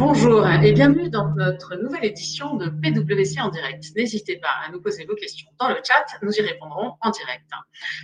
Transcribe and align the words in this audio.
no 0.00 0.09
Bonjour 0.22 0.46
et 0.46 0.72
bienvenue 0.72 1.08
dans 1.08 1.34
notre 1.34 1.76
nouvelle 1.76 2.04
édition 2.04 2.56
de 2.56 2.68
PWC 2.68 3.40
en 3.40 3.48
direct. 3.48 3.84
N'hésitez 3.96 4.36
pas 4.36 4.50
à 4.66 4.70
nous 4.70 4.78
poser 4.78 5.06
vos 5.06 5.14
questions 5.14 5.48
dans 5.58 5.70
le 5.70 5.76
chat, 5.76 6.04
nous 6.20 6.30
y 6.30 6.42
répondrons 6.42 6.92
en 7.00 7.08
direct. 7.08 7.46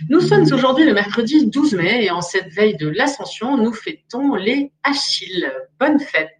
Nous 0.09 0.19
sommes 0.21 0.51
aujourd'hui 0.51 0.83
le 0.85 0.95
mercredi 0.95 1.45
12 1.45 1.75
mai 1.75 2.05
et 2.05 2.09
en 2.09 2.21
cette 2.21 2.51
veille 2.51 2.75
de 2.75 2.89
l'Ascension, 2.89 3.55
nous 3.57 3.71
fêtons 3.71 4.33
les 4.33 4.71
Achilles. 4.81 5.51
Bonne 5.79 5.99
fête. 5.99 6.31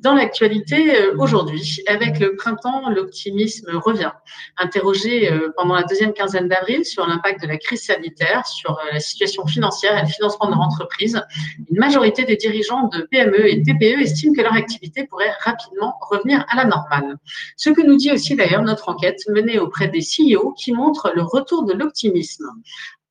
Dans 0.00 0.14
l'actualité 0.14 0.96
euh, 0.96 1.14
aujourd'hui, 1.18 1.82
avec 1.86 2.18
le 2.18 2.34
printemps, 2.34 2.90
l'optimisme 2.90 3.70
revient. 3.76 4.10
Interrogé 4.56 5.30
euh, 5.30 5.50
pendant 5.56 5.74
la 5.74 5.84
deuxième 5.84 6.12
quinzaine 6.12 6.48
d'avril 6.48 6.84
sur 6.84 7.06
l'impact 7.06 7.42
de 7.42 7.46
la 7.46 7.58
crise 7.58 7.84
sanitaire, 7.84 8.44
sur 8.46 8.72
euh, 8.72 8.94
la 8.94 8.98
situation 8.98 9.46
financière 9.46 9.96
et 9.98 10.02
le 10.02 10.08
financement 10.08 10.46
de 10.46 10.52
leur 10.52 10.62
entreprise, 10.62 11.22
une 11.70 11.78
majorité 11.78 12.24
des 12.24 12.36
dirigeants 12.36 12.88
de 12.88 13.02
PME 13.02 13.48
et 13.48 13.62
TPE 13.62 14.00
estiment 14.00 14.34
que 14.34 14.40
leur 14.40 14.54
activité 14.54 14.79
pourrait 15.08 15.32
rapidement 15.40 15.94
revenir 16.00 16.44
à 16.48 16.56
la 16.56 16.64
normale. 16.64 17.16
Ce 17.56 17.70
que 17.70 17.82
nous 17.82 17.96
dit 17.96 18.12
aussi 18.12 18.36
d'ailleurs 18.36 18.62
notre 18.62 18.88
enquête 18.88 19.20
menée 19.28 19.58
auprès 19.58 19.88
des 19.88 20.00
CEO 20.00 20.52
qui 20.52 20.72
montre 20.72 21.12
le 21.14 21.22
retour 21.22 21.64
de 21.64 21.72
l'optimisme. 21.72 22.46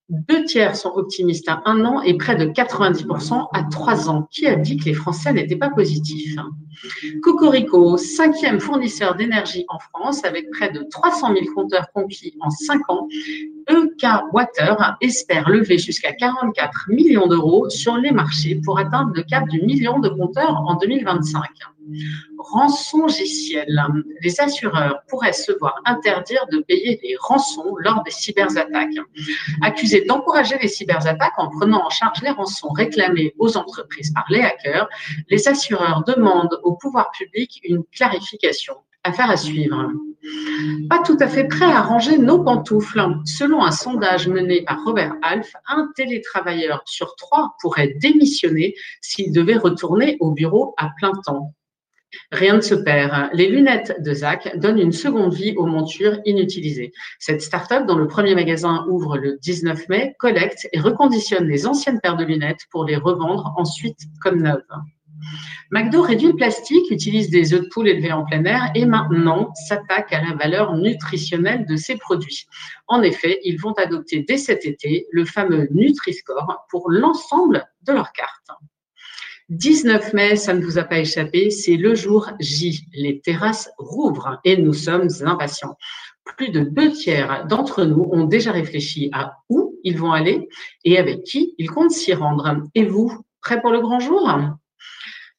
Deux 0.09 0.43
tiers 0.45 0.75
sont 0.75 0.89
optimistes 0.95 1.47
à 1.49 1.61
un 1.65 1.85
an 1.85 2.01
et 2.01 2.17
près 2.17 2.35
de 2.35 2.45
90% 2.45 3.47
à 3.53 3.63
trois 3.65 4.09
ans. 4.09 4.27
Qui 4.31 4.47
a 4.47 4.55
dit 4.55 4.77
que 4.77 4.85
les 4.85 4.95
Français 4.95 5.31
n'étaient 5.31 5.55
pas 5.55 5.69
positifs 5.69 6.35
Cocorico, 7.21 7.95
cinquième 7.97 8.59
fournisseur 8.59 9.15
d'énergie 9.15 9.65
en 9.67 9.77
France 9.77 10.25
avec 10.25 10.49
près 10.49 10.71
de 10.71 10.83
300 10.89 11.33
000 11.35 11.53
compteurs 11.53 11.91
conquis 11.93 12.35
en 12.39 12.49
cinq 12.49 12.81
ans, 12.89 13.07
EK 13.69 14.05
Water 14.33 14.97
espère 15.01 15.47
lever 15.49 15.77
jusqu'à 15.77 16.11
44 16.13 16.89
millions 16.89 17.27
d'euros 17.27 17.69
sur 17.69 17.97
les 17.97 18.11
marchés 18.11 18.59
pour 18.63 18.79
atteindre 18.79 19.11
le 19.13 19.23
cap 19.23 19.47
du 19.47 19.61
million 19.61 19.99
de 19.99 20.09
compteurs 20.09 20.63
en 20.65 20.75
2025. 20.75 21.43
Rançon 22.37 23.03
logiciel. 23.03 23.83
Les 24.21 24.41
assureurs 24.41 25.01
pourraient 25.07 25.33
se 25.33 25.51
voir 25.59 25.75
interdire 25.85 26.45
de 26.51 26.59
payer 26.59 26.99
les 27.03 27.15
rançons 27.19 27.75
lors 27.77 28.03
des 28.03 28.11
cyberattaques. 28.11 28.97
Accusés 29.61 30.05
d'encourager 30.05 30.57
les 30.61 30.67
cyberattaques 30.67 31.37
en 31.37 31.49
prenant 31.49 31.85
en 31.85 31.89
charge 31.89 32.21
les 32.21 32.31
rançons 32.31 32.69
réclamées 32.69 33.33
aux 33.37 33.55
entreprises 33.57 34.11
par 34.13 34.25
les 34.29 34.41
hackers, 34.41 34.89
les 35.29 35.47
assureurs 35.47 36.03
demandent 36.05 36.59
au 36.63 36.73
pouvoir 36.73 37.11
public 37.11 37.59
une 37.63 37.83
clarification. 37.91 38.75
Affaire 39.03 39.29
à 39.29 39.37
suivre. 39.37 39.91
Pas 40.89 41.01
tout 41.05 41.17
à 41.19 41.27
fait 41.27 41.45
prêt 41.45 41.65
à 41.65 41.81
ranger 41.81 42.17
nos 42.17 42.43
pantoufles. 42.43 43.01
Selon 43.25 43.63
un 43.63 43.71
sondage 43.71 44.27
mené 44.27 44.63
par 44.63 44.83
Robert 44.83 45.15
Half, 45.21 45.53
un 45.67 45.89
télétravailleur 45.95 46.81
sur 46.85 47.15
trois 47.15 47.55
pourrait 47.61 47.93
démissionner 48.01 48.75
s'il 49.01 49.31
devait 49.31 49.57
retourner 49.57 50.17
au 50.19 50.31
bureau 50.31 50.73
à 50.77 50.89
plein 50.97 51.13
temps. 51.25 51.53
Rien 52.31 52.55
ne 52.55 52.61
se 52.61 52.75
perd. 52.75 53.29
Les 53.33 53.47
lunettes 53.49 54.01
de 54.01 54.13
Zach 54.13 54.57
donnent 54.57 54.79
une 54.79 54.91
seconde 54.91 55.33
vie 55.33 55.53
aux 55.55 55.67
montures 55.67 56.19
inutilisées. 56.25 56.91
Cette 57.19 57.41
start-up, 57.41 57.85
dont 57.85 57.97
le 57.97 58.07
premier 58.07 58.33
magasin 58.33 58.85
ouvre 58.89 59.17
le 59.17 59.37
19 59.37 59.89
mai, 59.89 60.15
collecte 60.17 60.67
et 60.73 60.79
reconditionne 60.79 61.47
les 61.47 61.67
anciennes 61.67 61.99
paires 62.01 62.17
de 62.17 62.25
lunettes 62.25 62.65
pour 62.71 62.83
les 62.83 62.95
revendre 62.95 63.53
ensuite 63.57 63.99
comme 64.21 64.41
neuves. 64.41 64.63
McDo 65.71 66.01
réduit 66.01 66.27
le 66.27 66.35
plastique, 66.35 66.89
utilise 66.89 67.29
des 67.29 67.53
œufs 67.53 67.61
de 67.61 67.67
poule 67.67 67.87
élevés 67.87 68.11
en 68.11 68.25
plein 68.25 68.43
air 68.45 68.71
et 68.75 68.85
maintenant 68.85 69.53
s'attaque 69.67 70.11
à 70.13 70.21
la 70.21 70.35
valeur 70.35 70.75
nutritionnelle 70.75 71.65
de 71.65 71.75
ses 71.75 71.97
produits. 71.97 72.47
En 72.87 73.01
effet, 73.01 73.39
ils 73.43 73.59
vont 73.59 73.73
adopter 73.73 74.23
dès 74.27 74.37
cet 74.37 74.65
été 74.65 75.07
le 75.11 75.25
fameux 75.25 75.67
Nutri-Score 75.71 76.65
pour 76.69 76.89
l'ensemble 76.89 77.65
de 77.83 77.93
leurs 77.93 78.11
cartes. 78.13 78.49
19 79.49 80.13
mai, 80.13 80.35
ça 80.35 80.53
ne 80.53 80.63
vous 80.63 80.77
a 80.77 80.83
pas 80.83 80.99
échappé, 80.99 81.49
c'est 81.49 81.75
le 81.75 81.95
jour 81.95 82.29
J. 82.39 82.85
Les 82.93 83.19
terrasses 83.19 83.71
rouvrent 83.79 84.39
et 84.43 84.57
nous 84.57 84.73
sommes 84.73 85.07
impatients. 85.25 85.75
Plus 86.37 86.49
de 86.49 86.61
deux 86.61 86.91
tiers 86.91 87.47
d'entre 87.47 87.83
nous 87.83 88.07
ont 88.11 88.25
déjà 88.25 88.51
réfléchi 88.51 89.09
à 89.11 89.37
où 89.49 89.75
ils 89.83 89.97
vont 89.97 90.11
aller 90.11 90.47
et 90.85 90.99
avec 90.99 91.23
qui 91.23 91.55
ils 91.57 91.69
comptent 91.69 91.91
s'y 91.91 92.13
rendre. 92.13 92.61
Et 92.75 92.85
vous, 92.85 93.11
prêts 93.41 93.59
pour 93.59 93.71
le 93.71 93.81
grand 93.81 93.99
jour? 93.99 94.29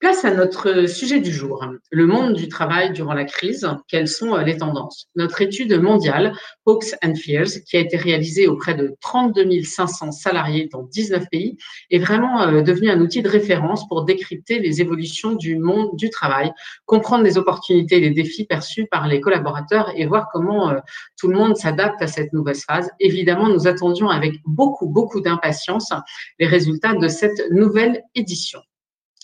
Place 0.01 0.25
à 0.25 0.33
notre 0.33 0.87
sujet 0.89 1.21
du 1.21 1.31
jour, 1.31 1.63
le 1.91 2.07
monde 2.07 2.33
du 2.33 2.49
travail 2.49 2.91
durant 2.95 3.13
la 3.13 3.27
crise, 3.27 3.69
quelles 3.87 4.09
sont 4.09 4.35
euh, 4.35 4.43
les 4.43 4.57
tendances? 4.57 5.09
Notre 5.15 5.43
étude 5.43 5.79
mondiale, 5.79 6.33
Hawks 6.65 6.95
and 7.05 7.17
Fears, 7.17 7.61
qui 7.67 7.77
a 7.77 7.81
été 7.81 7.99
réalisée 7.99 8.49
auprès 8.49 8.73
de 8.75 8.97
32 9.03 9.63
500 9.63 10.13
salariés 10.13 10.71
dans 10.73 10.85
19 10.85 11.29
pays, 11.31 11.59
est 11.91 11.99
vraiment 11.99 12.41
euh, 12.41 12.63
devenue 12.63 12.89
un 12.89 12.99
outil 13.03 13.21
de 13.21 13.29
référence 13.29 13.87
pour 13.89 14.07
décrypter 14.07 14.59
les 14.59 14.81
évolutions 14.81 15.33
du 15.33 15.59
monde 15.59 15.95
du 15.97 16.09
travail, 16.09 16.51
comprendre 16.87 17.23
les 17.23 17.37
opportunités 17.37 17.99
et 17.99 18.01
les 18.01 18.09
défis 18.11 18.47
perçus 18.47 18.87
par 18.87 19.07
les 19.07 19.21
collaborateurs 19.21 19.93
et 19.97 20.07
voir 20.07 20.29
comment 20.33 20.71
euh, 20.71 20.79
tout 21.19 21.29
le 21.29 21.37
monde 21.37 21.59
s'adapte 21.59 22.01
à 22.01 22.07
cette 22.07 22.33
nouvelle 22.33 22.57
phase. 22.57 22.91
Évidemment, 23.01 23.51
nous 23.51 23.69
attendions 23.69 24.09
avec 24.09 24.37
beaucoup, 24.47 24.89
beaucoup 24.89 25.21
d'impatience 25.21 25.93
les 26.39 26.47
résultats 26.47 26.95
de 26.95 27.09
cette 27.09 27.51
nouvelle 27.51 28.03
édition. 28.15 28.61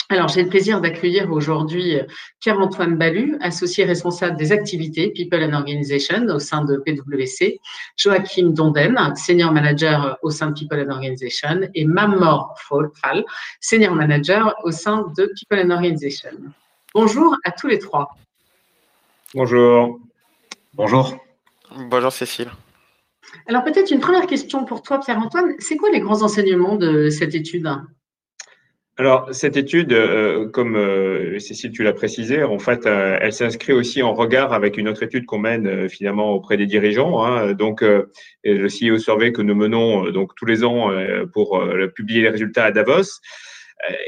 Alors, 0.08 0.28
j'ai 0.28 0.44
le 0.44 0.48
plaisir 0.48 0.80
d'accueillir 0.80 1.32
aujourd'hui 1.32 1.98
Pierre-Antoine 2.38 2.96
Ballu, 2.96 3.36
associé 3.40 3.84
responsable 3.84 4.36
des 4.36 4.52
activités 4.52 5.10
People 5.10 5.42
and 5.42 5.52
Organization 5.52 6.26
au 6.28 6.38
sein 6.38 6.64
de 6.64 6.76
PwC, 6.76 7.58
Joachim 7.96 8.50
Donden, 8.50 8.96
senior 9.16 9.50
manager 9.50 10.16
au 10.22 10.30
sein 10.30 10.50
de 10.50 10.54
People 10.54 10.80
and 10.80 10.92
Organization, 10.92 11.68
et 11.74 11.84
Mamor 11.84 12.54
Fall, 12.58 13.24
senior 13.60 13.96
manager 13.96 14.54
au 14.62 14.70
sein 14.70 15.12
de 15.16 15.32
People 15.40 15.66
and 15.66 15.70
Organization. 15.70 16.30
Bonjour 16.94 17.36
à 17.44 17.50
tous 17.50 17.66
les 17.66 17.80
trois. 17.80 18.16
Bonjour. 19.34 19.98
Bonjour. 20.74 21.16
Bonjour 21.90 22.12
Cécile. 22.12 22.50
Alors 23.48 23.64
peut-être 23.64 23.90
une 23.90 24.00
première 24.00 24.28
question 24.28 24.64
pour 24.64 24.82
toi, 24.82 25.00
Pierre-Antoine. 25.00 25.54
C'est 25.58 25.76
quoi 25.76 25.90
les 25.90 25.98
grands 25.98 26.22
enseignements 26.22 26.76
de 26.76 27.10
cette 27.10 27.34
étude? 27.34 27.68
Alors, 28.98 29.28
cette 29.30 29.58
étude, 29.58 29.92
euh, 29.92 30.48
comme 30.48 30.74
euh, 30.74 31.38
Cécile, 31.38 31.70
tu 31.70 31.82
l'as 31.82 31.92
précisé, 31.92 32.42
en 32.42 32.58
fait, 32.58 32.86
euh, 32.86 33.18
elle 33.20 33.34
s'inscrit 33.34 33.74
aussi 33.74 34.02
en 34.02 34.14
regard 34.14 34.54
avec 34.54 34.78
une 34.78 34.88
autre 34.88 35.02
étude 35.02 35.26
qu'on 35.26 35.38
mène 35.38 35.86
finalement 35.90 36.32
auprès 36.32 36.56
des 36.56 36.64
dirigeants. 36.64 37.22
Hein, 37.22 37.52
donc, 37.52 37.82
le 37.82 38.68
CEO 38.68 38.98
Survey 38.98 39.32
que 39.32 39.42
nous 39.42 39.54
menons 39.54 40.10
donc 40.10 40.34
tous 40.34 40.46
les 40.46 40.64
ans 40.64 40.90
pour 41.34 41.62
publier 41.94 42.22
les 42.22 42.30
résultats 42.30 42.64
à 42.64 42.70
Davos. 42.70 43.20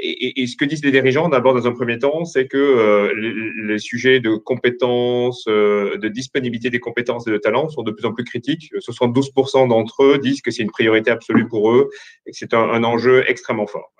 Et, 0.02 0.46
ce 0.46 0.56
que 0.56 0.64
disent 0.64 0.82
les 0.82 0.90
dirigeants, 0.90 1.28
d'abord 1.28 1.52
dans 1.52 1.66
un 1.66 1.72
premier 1.72 1.98
temps, 1.98 2.24
c'est 2.24 2.46
que 2.46 3.12
les, 3.14 3.66
les, 3.66 3.78
sujets 3.78 4.20
de 4.20 4.36
compétences, 4.36 5.44
de 5.46 6.08
disponibilité 6.08 6.70
des 6.70 6.80
compétences 6.80 7.26
et 7.26 7.30
de 7.30 7.36
talents 7.36 7.68
sont 7.68 7.82
de 7.82 7.90
plus 7.90 8.06
en 8.06 8.14
plus 8.14 8.24
critiques. 8.24 8.72
72% 8.78 9.68
d'entre 9.68 10.04
eux 10.04 10.18
disent 10.18 10.40
que 10.40 10.50
c'est 10.50 10.62
une 10.62 10.70
priorité 10.70 11.10
absolue 11.10 11.46
pour 11.46 11.72
eux 11.72 11.90
et 12.26 12.30
que 12.30 12.36
c'est 12.38 12.54
un 12.54 12.82
enjeu 12.84 13.24
extrêmement 13.28 13.66
fort. 13.66 13.92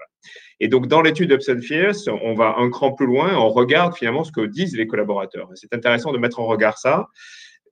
Et 0.60 0.68
donc, 0.68 0.88
dans 0.88 1.02
l'étude 1.02 1.30
Upson 1.30 1.60
Fierce, 1.62 2.08
on 2.08 2.34
va 2.34 2.56
un 2.58 2.70
cran 2.70 2.92
plus 2.92 3.06
loin, 3.06 3.36
on 3.36 3.48
regarde 3.48 3.94
finalement 3.94 4.24
ce 4.24 4.32
que 4.32 4.40
disent 4.40 4.76
les 4.76 4.86
collaborateurs. 4.86 5.48
C'est 5.54 5.72
intéressant 5.72 6.12
de 6.12 6.18
mettre 6.18 6.40
en 6.40 6.46
regard 6.46 6.78
ça. 6.78 7.08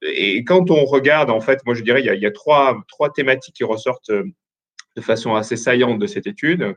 Et 0.03 0.45
quand 0.45 0.71
on 0.71 0.85
regarde, 0.85 1.31
en 1.31 1.41
fait, 1.41 1.61
moi 1.65 1.75
je 1.75 1.83
dirais, 1.83 2.01
il 2.01 2.07
y 2.07 2.11
a, 2.11 2.15
il 2.15 2.23
y 2.23 2.27
a 2.27 2.31
trois, 2.31 2.79
trois 2.89 3.13
thématiques 3.13 3.57
qui 3.57 3.65
ressortent 3.65 4.11
euh, 4.11 4.25
de 4.95 5.01
façon 5.01 5.35
assez 5.35 5.57
saillante 5.57 5.99
de 5.99 6.07
cette 6.07 6.27
étude. 6.27 6.77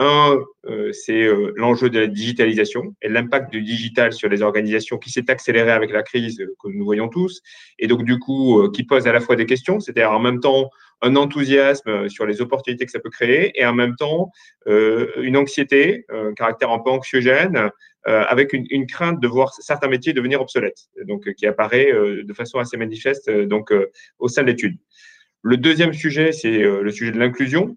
Un, 0.00 0.38
euh, 0.66 0.92
c'est 0.92 1.24
euh, 1.24 1.52
l'enjeu 1.56 1.90
de 1.90 1.98
la 1.98 2.06
digitalisation 2.06 2.94
et 3.02 3.08
l'impact 3.08 3.50
du 3.50 3.62
digital 3.62 4.12
sur 4.12 4.28
les 4.28 4.42
organisations 4.42 4.96
qui 4.96 5.10
s'est 5.10 5.28
accéléré 5.28 5.72
avec 5.72 5.90
la 5.90 6.04
crise 6.04 6.38
que 6.38 6.68
nous 6.68 6.84
voyons 6.84 7.08
tous, 7.08 7.42
et 7.80 7.88
donc 7.88 8.04
du 8.04 8.18
coup 8.18 8.68
qui 8.70 8.84
pose 8.84 9.08
à 9.08 9.12
la 9.12 9.20
fois 9.20 9.34
des 9.34 9.46
questions, 9.46 9.80
c'est-à-dire 9.80 10.12
en 10.12 10.20
même 10.20 10.38
temps 10.38 10.70
un 11.02 11.16
enthousiasme 11.16 12.08
sur 12.08 12.26
les 12.26 12.40
opportunités 12.40 12.84
que 12.84 12.90
ça 12.90 13.00
peut 13.00 13.10
créer 13.10 13.58
et 13.60 13.64
en 13.64 13.74
même 13.74 13.96
temps 13.96 14.30
euh, 14.66 15.10
une 15.22 15.36
anxiété, 15.36 16.04
un 16.08 16.32
caractère 16.34 16.70
un 16.70 16.78
peu 16.78 16.90
anxiogène, 16.90 17.70
euh, 18.06 18.24
avec 18.28 18.52
une, 18.52 18.66
une, 18.70 18.86
crainte 18.86 19.20
de 19.20 19.28
voir 19.28 19.52
certains 19.52 19.88
métiers 19.88 20.12
devenir 20.12 20.40
obsolètes, 20.40 20.88
donc 21.06 21.32
qui 21.34 21.46
apparaît 21.46 21.92
euh, 21.92 22.24
de 22.24 22.32
façon 22.32 22.58
assez 22.58 22.76
manifeste 22.76 23.30
donc 23.30 23.72
au 24.18 24.28
sein 24.28 24.42
de 24.42 24.48
l'étude. 24.48 24.78
Le 25.42 25.56
deuxième 25.56 25.92
sujet, 25.92 26.32
c'est 26.32 26.58
le 26.58 26.90
sujet 26.90 27.12
de 27.12 27.18
l'inclusion 27.18 27.76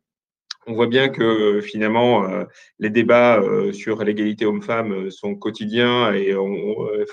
on 0.67 0.73
voit 0.73 0.87
bien 0.87 1.09
que 1.09 1.59
finalement, 1.61 2.23
euh, 2.25 2.43
les 2.79 2.89
débats 2.89 3.39
euh, 3.39 3.73
sur 3.73 4.03
l'égalité 4.03 4.45
homme-femme 4.45 4.93
euh, 4.93 5.09
sont 5.09 5.35
quotidiens 5.35 6.13
et 6.13 6.33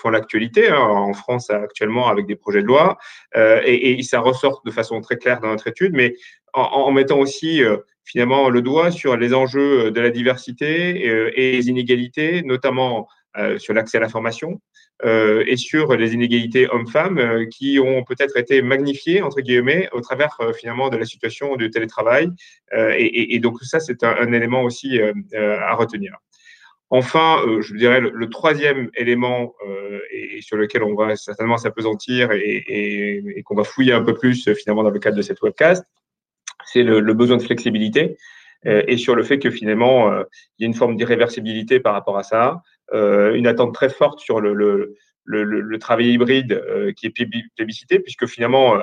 font 0.01 0.11
l'actualité 0.11 0.69
hein, 0.69 0.79
en 0.79 1.15
France 1.15 1.51
actuellement 1.51 2.09
avec 2.09 2.27
des 2.27 2.37
projets 2.37 2.63
de 2.63 2.67
loi. 2.67 2.99
Et, 3.35 4.03
ça 4.03 4.21
ressort 4.21 4.63
de 4.65 4.71
façon 4.71 5.01
très 5.01 5.17
claire 5.17 5.41
dans 5.41 5.49
notre 5.49 5.67
étude, 5.67 5.93
mais 5.95 6.15
en, 6.55 6.91
mettant 6.93 7.19
aussi 7.19 7.63
finalement 8.05 8.49
le 8.49 8.63
doigt 8.63 8.91
sur 8.91 9.17
les 9.17 9.35
enjeux 9.35 9.91
de 9.91 10.01
la 10.01 10.11
diversité 10.11 11.05
et 11.05 11.53
les 11.53 11.69
inégalités, 11.69 12.43
notamment 12.43 13.07
sur 13.59 13.75
l'accès 13.75 13.99
à 13.99 14.01
la 14.01 14.09
formation, 14.09 14.53
euh, 14.53 14.88
et 15.05 15.57
sur 15.57 15.97
les 15.97 16.15
inégalités 16.15 16.69
hommes-femmes 16.69 17.19
euh, 17.19 17.47
qui 17.47 17.79
ont 17.79 18.03
peut-être 18.03 18.37
été 18.37 18.63
magnifiées, 18.63 19.23
entre 19.23 19.41
guillemets, 19.41 19.89
au 19.93 20.01
travers 20.01 20.37
euh, 20.41 20.53
finalement 20.53 20.89
de 20.89 20.97
la 20.97 21.05
situation 21.05 21.55
du 21.57 21.71
télétravail. 21.71 22.31
Et, 22.73 23.39
donc 23.39 23.63
ça, 23.63 23.81
c'est 23.81 24.03
un, 24.03 24.33
élément 24.33 24.63
aussi 24.63 25.01
à 25.01 25.75
retenir. 25.75 26.17
Enfin, 26.91 27.43
je 27.61 27.75
dirais 27.75 28.01
le, 28.01 28.29
troisième 28.29 28.91
élément 28.95 29.55
et, 30.11 30.41
sur 30.43 30.57
lequel 30.57 30.83
on 30.83 30.95
va 30.95 31.17
certainement 31.17 31.57
s'apesantir 31.57 32.33
et, 32.33 32.65
et, 32.69 33.43
qu'on 33.45 33.55
va 33.55 33.65
fouiller 33.65 33.93
un 33.93 34.03
peu 34.03 34.15
plus 34.15 34.53
finalement 34.55 34.83
dans 34.83 34.91
le 34.91 34.99
cadre 34.99 35.17
de 35.17 35.23
cette 35.23 35.41
webcast, 35.41 35.85
c'est 36.67 36.83
le, 36.83 37.01
besoin 37.15 37.39
de 37.39 37.43
flexibilité 37.43 38.19
et 38.65 38.97
sur 38.99 39.15
le 39.15 39.23
fait 39.23 39.39
que 39.39 39.51
finalement 39.51 40.13
il 40.59 40.63
y 40.63 40.65
a 40.65 40.67
une 40.67 40.75
forme 40.75 40.97
d'irréversibilité 40.97 41.81
par 41.81 41.95
rapport 41.95 42.19
à 42.19 42.23
ça, 42.23 42.61
une 42.93 43.47
attente 43.47 43.75
très 43.75 43.89
forte 43.89 44.21
sur 44.21 44.41
le, 44.41 44.55
le 44.55 44.95
le, 45.29 45.45
le, 45.45 45.79
travail 45.79 46.13
hybride 46.13 46.53
euh, 46.53 46.93
qui 46.93 47.07
est 47.07 47.13
plébiscité, 47.57 48.01
puisque 48.01 48.27
finalement, 48.27 48.77
euh, 48.77 48.81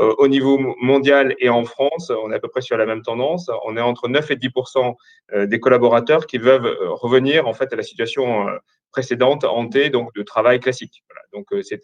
euh, 0.00 0.14
au 0.18 0.28
niveau 0.28 0.58
mondial 0.80 1.34
et 1.40 1.48
en 1.48 1.64
France, 1.64 2.10
on 2.10 2.30
est 2.30 2.36
à 2.36 2.38
peu 2.38 2.48
près 2.48 2.60
sur 2.60 2.76
la 2.76 2.86
même 2.86 3.02
tendance. 3.02 3.50
On 3.66 3.76
est 3.76 3.80
entre 3.80 4.08
9 4.08 4.30
et 4.30 4.36
10% 4.36 4.94
des 5.46 5.60
collaborateurs 5.60 6.26
qui 6.26 6.38
veulent 6.38 6.76
revenir 6.82 7.48
en 7.48 7.52
fait 7.52 7.72
à 7.72 7.76
la 7.76 7.82
situation 7.82 8.46
précédente 8.92 9.44
hantée 9.44 9.90
donc 9.90 10.14
de 10.14 10.22
travail 10.22 10.60
classique. 10.60 11.02
Voilà. 11.08 11.22
Donc 11.32 11.64
c'est 11.64 11.82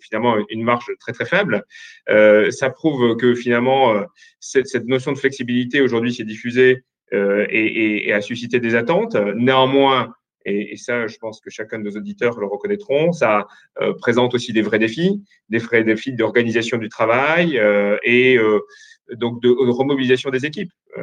finalement 0.00 0.36
une 0.50 0.64
marge 0.64 0.86
très 0.98 1.12
très 1.12 1.24
faible. 1.24 1.64
Euh, 2.08 2.50
ça 2.50 2.68
prouve 2.68 3.16
que 3.16 3.36
finalement 3.36 3.94
cette, 4.40 4.66
cette, 4.66 4.86
notion 4.86 5.12
de 5.12 5.18
flexibilité 5.18 5.80
aujourd'hui 5.80 6.12
s'est 6.12 6.24
diffusée 6.24 6.84
euh, 7.12 7.46
et, 7.48 7.64
et, 7.64 8.08
et, 8.08 8.12
a 8.12 8.20
suscité 8.20 8.58
des 8.58 8.74
attentes. 8.74 9.14
Néanmoins, 9.36 10.12
et, 10.44 10.72
et, 10.72 10.76
ça, 10.76 11.06
je 11.06 11.16
pense 11.18 11.40
que 11.40 11.50
chacun 11.50 11.78
de 11.78 11.84
nos 11.84 11.96
auditeurs 11.96 12.38
le 12.38 12.46
reconnaîtront. 12.46 13.12
Ça 13.12 13.46
euh, 13.80 13.94
présente 13.94 14.34
aussi 14.34 14.52
des 14.52 14.62
vrais 14.62 14.78
défis, 14.78 15.22
des 15.48 15.58
vrais 15.58 15.84
défis 15.84 16.12
d'organisation 16.12 16.78
du 16.78 16.88
travail 16.88 17.58
euh, 17.58 17.96
et 18.02 18.36
euh, 18.36 18.60
donc 19.14 19.42
de, 19.42 19.50
remobilisation 19.50 20.30
des 20.30 20.46
équipes. 20.46 20.72
Euh, 20.98 21.02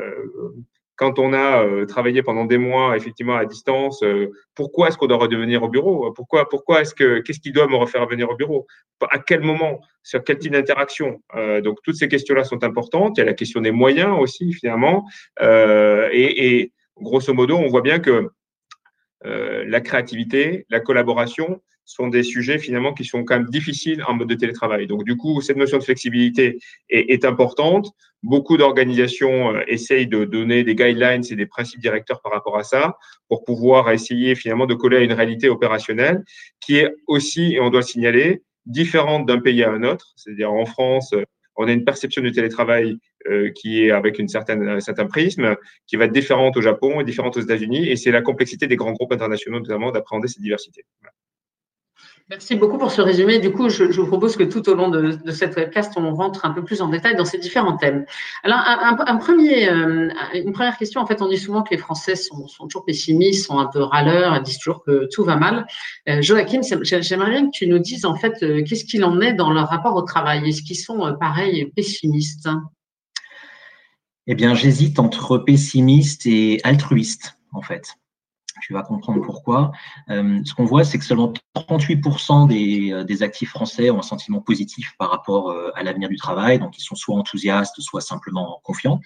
quand 0.96 1.18
on 1.18 1.32
a 1.32 1.86
travaillé 1.86 2.22
pendant 2.24 2.44
des 2.44 2.58
mois 2.58 2.98
effectivement 2.98 3.38
à 3.38 3.46
distance, 3.46 4.04
pourquoi 4.54 4.90
est-ce 4.90 4.98
qu'on 4.98 5.08
doit 5.08 5.16
redevenir 5.16 5.64
au 5.64 5.70
bureau? 5.70 6.12
Pourquoi, 6.12 6.50
pourquoi 6.50 6.82
est-ce 6.82 6.94
que 6.94 7.20
qu'est-ce 7.20 7.40
qui 7.40 7.54
doit 7.54 7.68
me 7.68 7.78
refaire 7.78 8.06
venir 8.06 8.30
au 8.30 8.36
bureau? 8.36 8.68
À 9.10 9.20
quel 9.20 9.40
moment? 9.40 9.80
Sur 10.04 10.26
quel 10.26 10.40
type 10.40 10.52
d'interaction? 10.52 11.22
Donc 11.64 11.78
toutes 11.84 11.96
ces 11.96 12.10
questions-là 12.10 12.44
sont 12.44 12.66
importantes. 12.66 13.18
Il 13.18 13.22
y 13.22 13.24
a 13.24 13.28
la 13.28 13.34
question 13.34 13.62
des 13.62 13.72
moyens 13.72 14.18
aussi 14.20 14.52
finalement. 14.52 15.08
Et, 15.40 16.58
et 16.58 16.74
grosso 16.98 17.34
modo, 17.34 17.56
on 17.56 17.68
voit 17.68 17.80
bien 17.80 18.00
que 18.00 18.32
euh, 19.26 19.64
la 19.68 19.82
créativité, 19.82 20.66
la 20.70 20.80
collaboration 20.80 21.62
sont 21.86 22.08
des 22.08 22.22
sujets 22.22 22.60
finalement 22.60 22.94
qui 22.94 23.04
sont 23.04 23.24
quand 23.24 23.38
même 23.40 23.50
difficiles 23.50 24.04
en 24.08 24.14
mode 24.14 24.30
de 24.30 24.36
télétravail. 24.36 24.86
Donc 24.86 25.04
du 25.04 25.18
coup, 25.18 25.42
cette 25.42 25.58
notion 25.58 25.80
de 25.80 25.84
flexibilité 25.84 26.60
est, 26.90 27.12
est 27.12 27.26
importante. 27.26 27.92
Beaucoup 28.22 28.58
d'organisations 28.58 29.56
euh, 29.56 29.64
essayent 29.68 30.08
de 30.08 30.24
donner 30.26 30.64
des 30.64 30.76
guidelines 30.76 31.24
et 31.30 31.36
des 31.36 31.46
principes 31.48 31.82
directeurs 31.82 32.22
par 32.22 32.32
rapport 32.32 32.58
à 32.58 32.64
ça 32.64 32.98
pour 33.28 33.44
pouvoir 33.44 33.92
essayer 33.92 34.36
finalement 34.36 34.68
de 34.68 34.76
coller 34.76 34.98
à 34.98 35.02
une 35.02 35.14
réalité 35.14 35.50
opérationnelle 35.50 36.24
qui 36.60 36.78
est 36.78 36.94
aussi, 37.08 37.54
et 37.54 37.60
on 37.60 37.70
doit 37.70 37.82
le 37.82 37.86
signaler, 37.86 38.44
différente 38.66 39.26
d'un 39.26 39.40
pays 39.40 39.64
à 39.64 39.72
un 39.72 39.84
autre. 39.84 40.14
C'est-à-dire 40.16 40.52
en 40.52 40.66
France, 40.66 41.16
on 41.60 41.68
a 41.68 41.74
une 41.74 41.84
perception 41.84 42.22
du 42.22 42.32
télétravail 42.32 42.98
euh, 43.28 43.52
qui 43.52 43.84
est 43.84 43.92
avec 43.92 44.18
une 44.18 44.30
certaine, 44.30 44.66
un 44.68 44.80
certain 44.80 45.06
prisme, 45.06 45.58
qui 45.88 45.98
va 45.98 46.06
être 46.06 46.14
différente 46.14 46.56
au 46.56 46.62
Japon 46.62 47.02
et 47.02 47.04
différente 47.04 47.36
aux 47.36 47.42
États-Unis. 47.42 47.90
Et 47.90 47.98
c'est 47.98 48.12
la 48.12 48.22
complexité 48.22 48.66
des 48.66 48.78
grands 48.78 48.94
groupes 48.94 49.12
internationaux, 49.12 49.60
notamment, 49.60 49.92
d'appréhender 49.92 50.30
cette 50.30 50.42
diversité. 50.42 50.86
Merci 52.30 52.56
beaucoup 52.56 52.78
pour 52.78 52.92
ce 52.92 53.02
résumé. 53.02 53.40
Du 53.40 53.52
coup, 53.52 53.70
je, 53.70 53.86
vous 53.86 54.06
propose 54.06 54.38
que 54.38 54.44
tout 54.44 54.70
au 54.70 54.76
long 54.76 54.90
de, 54.90 55.18
cette 55.32 55.56
webcast, 55.56 55.94
on 55.98 56.14
rentre 56.14 56.46
un 56.46 56.52
peu 56.52 56.64
plus 56.64 56.80
en 56.80 56.88
détail 56.88 57.16
dans 57.16 57.26
ces 57.26 57.40
différents 57.40 57.76
thèmes. 57.76 58.06
Alors, 58.44 58.60
euh, 58.60 60.10
une 60.36 60.52
première 60.54 60.78
question, 60.78 61.02
en 61.02 61.08
fait, 61.08 61.24
on 61.24 61.28
dit 61.28 61.40
souvent 61.40 61.64
que 61.64 61.72
les 61.72 61.80
Français 61.80 62.16
sont, 62.16 62.46
toujours 62.68 62.86
pessimistes, 62.86 63.48
sont 63.48 63.58
un 63.58 63.66
peu 63.66 63.82
râleurs, 63.82 64.40
disent 64.44 64.60
toujours 64.60 64.84
que 64.84 65.10
tout 65.12 65.24
va 65.24 65.38
mal. 65.38 65.66
Euh, 66.08 66.22
Joachim, 66.22 66.62
j'aimerais 66.84 67.32
bien 67.32 67.46
que 67.48 67.52
tu 67.52 67.66
nous 67.66 67.80
dises, 67.80 68.06
en 68.06 68.14
fait, 68.14 68.44
euh, 68.44 68.64
qu'est-ce 68.64 68.86
qu'il 68.86 69.04
en 69.04 69.20
est 69.22 69.34
dans 69.34 69.52
leur 69.52 69.68
rapport 69.68 69.96
au 69.96 70.04
travail? 70.04 70.48
Est-ce 70.48 70.62
qu'ils 70.62 70.78
sont, 70.78 71.04
euh, 71.08 71.14
pareils, 71.14 71.72
pessimistes? 71.76 72.48
Eh 74.28 74.36
bien, 74.36 74.54
j'hésite 74.54 75.00
entre 75.00 75.40
pessimiste 75.40 76.28
et 76.28 76.60
altruiste, 76.64 77.40
en 77.54 77.64
fait. 77.64 77.96
Tu 78.62 78.74
vas 78.74 78.84
comprendre 78.84 79.22
pourquoi. 79.22 79.72
Euh, 80.10 80.42
ce 80.46 80.54
qu'on 80.54 80.66
voit, 80.66 80.84
c'est 80.84 81.00
que 81.00 81.06
seulement 81.06 81.34
38% 81.56 82.48
des, 82.48 82.92
euh, 82.92 83.04
des, 83.04 83.24
actifs 83.24 83.50
français 83.50 83.90
ont 83.90 84.00
un 84.00 84.04
sentiment 84.04 84.42
positif 84.42 84.94
par 84.98 85.10
rapport 85.10 85.50
euh, 85.50 85.72
à 85.76 85.84
l'avenir 85.84 86.10
du 86.10 86.18
travail. 86.18 86.60
Donc, 86.60 86.78
ils 86.78 86.82
sont 86.82 86.96
soit 86.96 87.16
enthousiastes, 87.16 87.80
soit 87.82 88.02
simplement 88.02 88.62
confiants. 88.64 89.00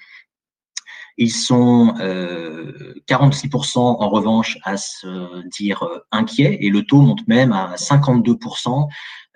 Ils 1.18 1.32
sont 1.32 1.94
euh, 2.00 2.96
46% 3.08 3.78
en 3.78 4.10
revanche 4.10 4.58
à 4.64 4.78
se 4.78 5.48
dire 5.50 5.88
inquiets 6.12 6.58
et 6.62 6.70
le 6.70 6.84
taux 6.84 7.02
monte 7.02 7.28
même 7.28 7.54
à 7.54 7.76
52% 7.76 8.88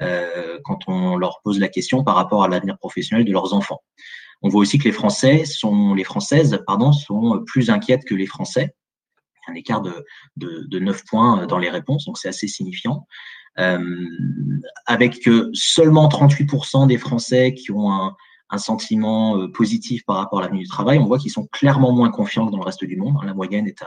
euh, 0.01 0.59
quand 0.63 0.79
on 0.87 1.17
leur 1.17 1.41
pose 1.43 1.59
la 1.59 1.67
question 1.67 2.03
par 2.03 2.15
rapport 2.15 2.43
à 2.43 2.47
l'avenir 2.47 2.77
professionnel 2.77 3.25
de 3.25 3.31
leurs 3.31 3.53
enfants. 3.53 3.81
On 4.43 4.49
voit 4.49 4.61
aussi 4.61 4.77
que 4.77 4.83
les 4.83 4.91
Français 4.91 5.45
sont, 5.45 5.95
les 5.95 6.03
Françaises, 6.03 6.61
pardon, 6.67 6.91
sont 6.91 7.43
plus 7.45 7.69
inquiètes 7.69 8.05
que 8.05 8.13
les 8.13 8.27
Français 8.27 8.75
un 9.47 9.55
écart 9.55 9.81
de, 9.81 10.05
de, 10.35 10.65
de 10.67 10.79
9 10.79 11.03
points 11.05 11.47
dans 11.47 11.57
les 11.57 11.69
réponses, 11.69 12.05
donc 12.05 12.17
c'est 12.17 12.29
assez 12.29 12.47
signifiant. 12.47 13.07
Euh, 13.59 14.05
avec 14.85 15.27
seulement 15.53 16.07
38% 16.07 16.88
des 16.88 16.97
Français 16.97 17.53
qui 17.55 17.71
ont 17.71 17.91
un, 17.91 18.15
sentiment 18.57 19.38
euh, 19.38 19.51
positif 19.51 20.05
par 20.05 20.17
rapport 20.17 20.39
à 20.39 20.44
l'avenir 20.44 20.61
du 20.61 20.69
travail, 20.69 20.99
on 20.99 21.05
voit 21.05 21.17
qu'ils 21.17 21.31
sont 21.31 21.47
clairement 21.47 21.91
moins 21.91 22.11
confiants 22.11 22.45
que 22.45 22.51
dans 22.51 22.59
le 22.59 22.63
reste 22.63 22.85
du 22.85 22.95
monde. 22.95 23.17
La 23.25 23.33
moyenne 23.33 23.67
est 23.67 23.81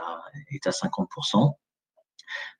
à 0.67 0.69
50%. 0.69 1.55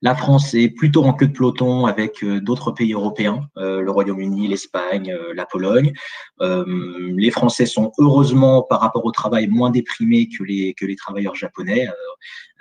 La 0.03 0.15
France 0.15 0.55
est 0.55 0.69
plutôt 0.69 1.03
en 1.03 1.13
queue 1.13 1.27
de 1.27 1.33
peloton 1.33 1.85
avec 1.85 2.23
euh, 2.23 2.41
d'autres 2.41 2.71
pays 2.71 2.93
européens, 2.93 3.47
euh, 3.57 3.81
le 3.81 3.91
Royaume-Uni, 3.91 4.47
l'Espagne, 4.47 5.11
euh, 5.11 5.33
la 5.35 5.45
Pologne. 5.45 5.93
les 6.39 7.31
Français 7.31 7.67
sont 7.67 7.91
heureusement 7.99 8.63
par 8.63 8.81
rapport 8.81 9.05
au 9.05 9.11
travail 9.11 9.47
moins 9.47 9.69
déprimés 9.69 10.27
que 10.27 10.43
les, 10.43 10.95
travailleurs 10.95 11.35
japonais, 11.35 11.87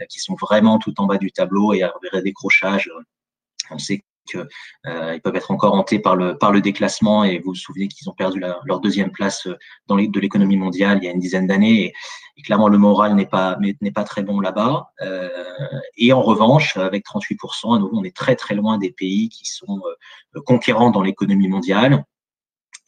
qui 0.08 0.18
sont 0.20 0.34
vraiment 0.34 0.78
tout 0.78 0.94
en 1.00 1.06
bas 1.06 1.18
du 1.18 1.32
tableau 1.32 1.72
et 1.72 1.82
à 1.82 1.92
un 2.12 2.20
décrochage. 2.20 2.90
On 3.70 3.78
sait 3.78 4.04
qu'ils 4.30 4.46
euh, 4.86 5.18
peuvent 5.22 5.36
être 5.36 5.50
encore 5.50 5.74
hantés 5.74 5.98
par 5.98 6.16
le, 6.16 6.36
par 6.36 6.52
le 6.52 6.60
déclassement. 6.60 7.24
Et 7.24 7.38
vous 7.38 7.50
vous 7.50 7.54
souvenez 7.54 7.88
qu'ils 7.88 8.08
ont 8.08 8.14
perdu 8.14 8.40
leur 8.64 8.80
deuxième 8.80 9.10
place 9.10 9.46
euh, 9.46 9.56
dans 9.86 9.96
les, 9.96 10.08
de 10.08 10.20
l'économie 10.20 10.56
mondiale 10.56 10.98
il 11.00 11.04
y 11.04 11.08
a 11.08 11.12
une 11.12 11.20
dizaine 11.20 11.46
d'années. 11.46 11.84
Et, 11.84 11.92
et, 12.36 12.42
clairement, 12.42 12.68
le 12.68 12.78
moral 12.78 13.14
n'est 13.14 13.26
pas, 13.26 13.58
n'est 13.80 13.90
pas 13.90 14.04
très 14.04 14.22
bon 14.22 14.40
là-bas. 14.40 14.90
Euh, 15.02 15.28
et 15.96 16.12
en 16.12 16.22
revanche, 16.22 16.76
avec 16.76 17.04
38%, 17.04 17.76
à 17.76 17.78
nouveau, 17.78 17.98
on 17.98 18.04
est 18.04 18.16
très 18.16 18.36
très 18.36 18.54
loin 18.54 18.78
des 18.78 18.92
pays 18.92 19.28
qui 19.28 19.46
sont 19.46 19.80
conquérants 20.46 20.90
dans 20.90 21.02
l'économie 21.02 21.48
mondiale 21.48 22.04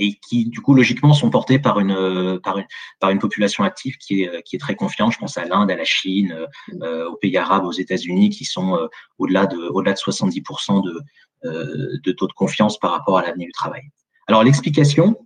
et 0.02 0.18
qui 0.26 0.46
du 0.46 0.60
coup 0.60 0.74
logiquement 0.74 1.14
sont 1.14 1.30
portés 1.30 1.58
par 1.58 1.78
une 1.78 2.40
par 2.42 2.58
une 2.58 2.66
par 3.00 3.10
une 3.10 3.18
population 3.18 3.64
active 3.64 3.96
qui 3.98 4.22
est 4.22 4.42
qui 4.42 4.56
est 4.56 4.58
très 4.58 4.74
confiante. 4.74 5.12
Je 5.12 5.18
pense 5.18 5.38
à 5.38 5.44
l'Inde, 5.44 5.70
à 5.70 5.76
la 5.76 5.84
Chine, 5.84 6.36
euh, 6.82 7.08
aux 7.08 7.16
pays 7.16 7.36
arabes, 7.36 7.64
aux 7.64 7.72
États-Unis, 7.72 8.30
qui 8.30 8.44
sont 8.44 8.76
euh, 8.76 8.88
au-delà 9.18 9.46
de 9.46 9.56
au-delà 9.56 9.92
de 9.92 9.98
70% 9.98 10.84
de 10.84 11.00
euh, 11.44 11.98
de 12.04 12.12
taux 12.12 12.28
de 12.28 12.32
confiance 12.32 12.78
par 12.78 12.92
rapport 12.92 13.18
à 13.18 13.22
l'avenir 13.22 13.46
du 13.46 13.52
travail. 13.52 13.82
Alors 14.28 14.44
l'explication, 14.44 15.16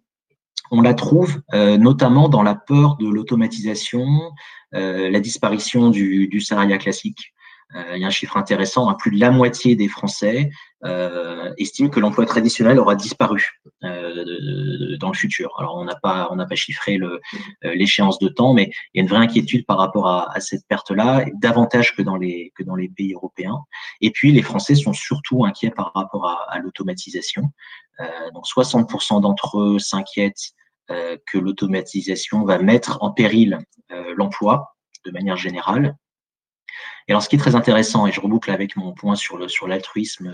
on 0.71 0.80
la 0.80 0.95
trouve 0.95 1.42
euh, 1.52 1.76
notamment 1.76 2.28
dans 2.28 2.42
la 2.42 2.54
peur 2.54 2.97
de 2.97 3.06
l'automatisation, 3.06 4.06
euh, 4.75 5.11
la 5.11 5.21
disparition 5.21 5.90
du, 5.90 6.28
du 6.28 6.40
salariat 6.40 6.78
classique. 6.78 7.35
Il 7.75 8.00
y 8.00 8.04
a 8.04 8.06
un 8.06 8.11
chiffre 8.11 8.37
intéressant, 8.37 8.88
hein, 8.88 8.94
plus 8.94 9.11
de 9.11 9.20
la 9.20 9.30
moitié 9.30 9.75
des 9.76 9.88
Français 9.88 10.50
euh, 10.85 11.52
estiment 11.58 11.88
que 11.88 12.00
l'emploi 12.00 12.26
traditionnel 12.26 12.78
aura 12.78 12.94
disparu 12.94 13.61
euh, 13.82 14.96
dans 14.99 15.08
le 15.08 15.14
futur. 15.14 15.54
Alors 15.58 15.76
on 15.76 15.85
n'a 15.85 15.96
pas 15.96 16.54
chiffré 16.54 16.99
euh, 16.99 17.18
l'échéance 17.62 18.18
de 18.18 18.28
temps, 18.28 18.54
mais 18.54 18.70
il 18.92 18.99
y 18.99 19.00
a 19.00 19.02
une 19.02 19.08
vraie 19.08 19.18
inquiétude 19.18 19.66
par 19.66 19.78
rapport 19.78 20.08
à, 20.08 20.40
cette 20.40 20.66
perte-là, 20.68 21.25
davantage 21.35 21.94
que 21.94 22.02
dans 22.02 22.16
les 22.16 22.52
pays 22.96 23.14
européens. 23.14 23.61
Et 24.00 24.11
puis 24.11 24.32
les 24.32 24.42
Français 24.42 24.75
sont 24.75 24.92
surtout 24.92 25.44
inquiets 25.44 25.70
par 25.70 25.92
rapport 25.94 26.26
à, 26.49 26.58
l'automatisation. 26.58 27.50
Euh, 28.00 28.30
donc 28.32 28.46
60% 28.46 29.20
d'entre 29.23 29.61
eux 29.61 29.78
s'inquiètent 29.78 30.52
euh, 30.90 31.16
que 31.26 31.38
l'automatisation 31.38 32.44
va 32.44 32.58
mettre 32.58 32.99
en 33.00 33.11
péril 33.11 33.58
l'emploi 34.16 34.75
de 35.04 35.12
manière 35.12 35.37
générale. 35.37 35.96
Et 37.09 37.12
alors, 37.12 37.23
ce 37.23 37.28
qui 37.28 37.37
est 37.37 37.38
très 37.40 37.54
intéressant, 37.54 38.06
et 38.06 38.12
je 38.12 38.21
reboucle 38.21 38.50
avec 38.50 38.76
mon 38.76 38.92
point 38.92 39.14
sur 39.16 39.38
l'altruisme 39.66 40.33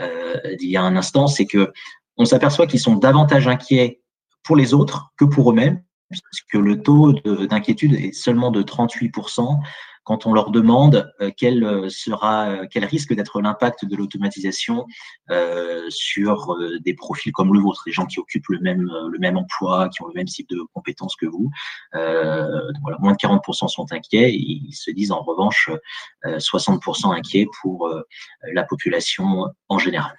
euh, 0.00 0.56
d'il 0.56 0.70
y 0.70 0.76
a 0.76 0.82
un 0.82 0.96
instant, 0.96 1.26
c'est 1.26 1.46
que 1.46 1.72
on 2.16 2.24
s'aperçoit 2.24 2.66
qu'ils 2.66 2.80
sont 2.80 2.96
davantage 2.96 3.48
inquiets 3.48 4.00
pour 4.42 4.56
les 4.56 4.74
autres 4.74 5.12
que 5.16 5.24
pour 5.24 5.50
eux-mêmes, 5.50 5.82
puisque 6.10 6.54
le 6.54 6.82
taux 6.82 7.12
d'inquiétude 7.12 7.94
est 7.94 8.12
seulement 8.12 8.50
de 8.50 8.62
38%, 8.62 9.58
quand 10.04 10.26
on 10.26 10.32
leur 10.32 10.50
demande 10.50 11.12
quel 11.36 11.90
sera, 11.90 12.66
quel 12.70 12.84
risque 12.84 13.14
d'être 13.14 13.40
l'impact 13.40 13.84
de 13.84 13.96
l'automatisation 13.96 14.86
sur 15.88 16.56
des 16.84 16.94
profils 16.94 17.32
comme 17.32 17.52
le 17.54 17.60
vôtre, 17.60 17.82
des 17.86 17.92
gens 17.92 18.06
qui 18.06 18.18
occupent 18.18 18.48
le 18.48 18.60
même, 18.60 18.90
le 19.10 19.18
même 19.18 19.36
emploi, 19.36 19.88
qui 19.88 20.02
ont 20.02 20.06
le 20.06 20.14
même 20.14 20.26
type 20.26 20.48
de 20.48 20.60
compétences 20.74 21.16
que 21.16 21.26
vous. 21.26 21.50
moins 21.94 23.12
de 23.12 23.16
40% 23.16 23.68
sont 23.68 23.92
inquiets. 23.92 24.30
Et 24.30 24.38
ils 24.38 24.74
se 24.74 24.90
disent 24.90 25.12
en 25.12 25.22
revanche 25.22 25.70
60% 26.24 27.14
inquiets 27.14 27.46
pour 27.60 27.88
la 28.52 28.64
population 28.64 29.46
en 29.68 29.78
général. 29.78 30.16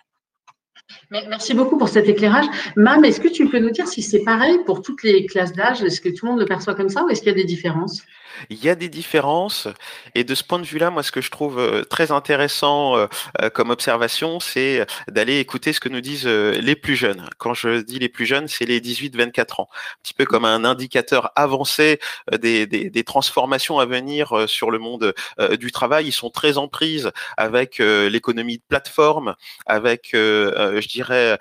Merci 1.09 1.53
beaucoup 1.53 1.77
pour 1.77 1.89
cet 1.89 2.07
éclairage. 2.07 2.45
Mam, 2.75 3.03
est-ce 3.05 3.19
que 3.19 3.27
tu 3.27 3.49
peux 3.49 3.59
nous 3.59 3.71
dire 3.71 3.87
si 3.87 4.01
c'est 4.01 4.23
pareil 4.23 4.59
pour 4.65 4.81
toutes 4.81 5.03
les 5.03 5.25
classes 5.25 5.53
d'âge? 5.53 5.81
Est-ce 5.81 6.01
que 6.01 6.09
tout 6.09 6.25
le 6.25 6.31
monde 6.31 6.41
le 6.41 6.45
perçoit 6.45 6.75
comme 6.75 6.89
ça 6.89 7.03
ou 7.03 7.09
est-ce 7.09 7.21
qu'il 7.21 7.29
y 7.29 7.33
a 7.33 7.37
des 7.37 7.45
différences? 7.45 8.03
Il 8.49 8.63
y 8.63 8.69
a 8.69 8.75
des 8.75 8.89
différences 8.89 9.67
et 10.15 10.23
de 10.23 10.35
ce 10.35 10.43
point 10.43 10.59
de 10.59 10.65
vue-là, 10.65 10.89
moi, 10.89 11.03
ce 11.03 11.11
que 11.11 11.21
je 11.21 11.31
trouve 11.31 11.59
euh, 11.59 11.83
très 11.83 12.11
intéressant 12.11 12.97
euh, 12.97 13.07
euh, 13.41 13.49
comme 13.49 13.69
observation, 13.69 14.39
c'est 14.39 14.85
d'aller 15.09 15.39
écouter 15.39 15.73
ce 15.73 15.79
que 15.79 15.89
nous 15.89 16.01
disent 16.01 16.27
les 16.27 16.75
plus 16.75 16.95
jeunes. 16.95 17.27
Quand 17.37 17.53
je 17.53 17.81
dis 17.81 17.99
les 17.99 18.09
plus 18.09 18.25
jeunes, 18.25 18.47
c'est 18.47 18.65
les 18.65 18.79
18-24 18.79 19.61
ans, 19.61 19.69
un 19.71 20.01
petit 20.03 20.13
peu 20.13 20.25
comme 20.25 20.45
un 20.45 20.65
indicateur 20.65 21.31
avancé 21.35 21.99
des, 22.31 22.67
des, 22.67 22.89
des 22.89 23.03
transformations 23.03 23.79
à 23.79 23.85
venir 23.85 24.45
sur 24.47 24.71
le 24.71 24.79
monde 24.79 25.13
du 25.59 25.71
travail. 25.71 26.07
Ils 26.07 26.11
sont 26.11 26.29
très 26.29 26.57
en 26.57 26.67
prise 26.67 27.11
avec 27.37 27.79
l'économie 27.79 28.57
de 28.57 28.63
plateforme, 28.67 29.35
avec, 29.65 30.09
je 30.13 30.87
dirais, 30.87 31.37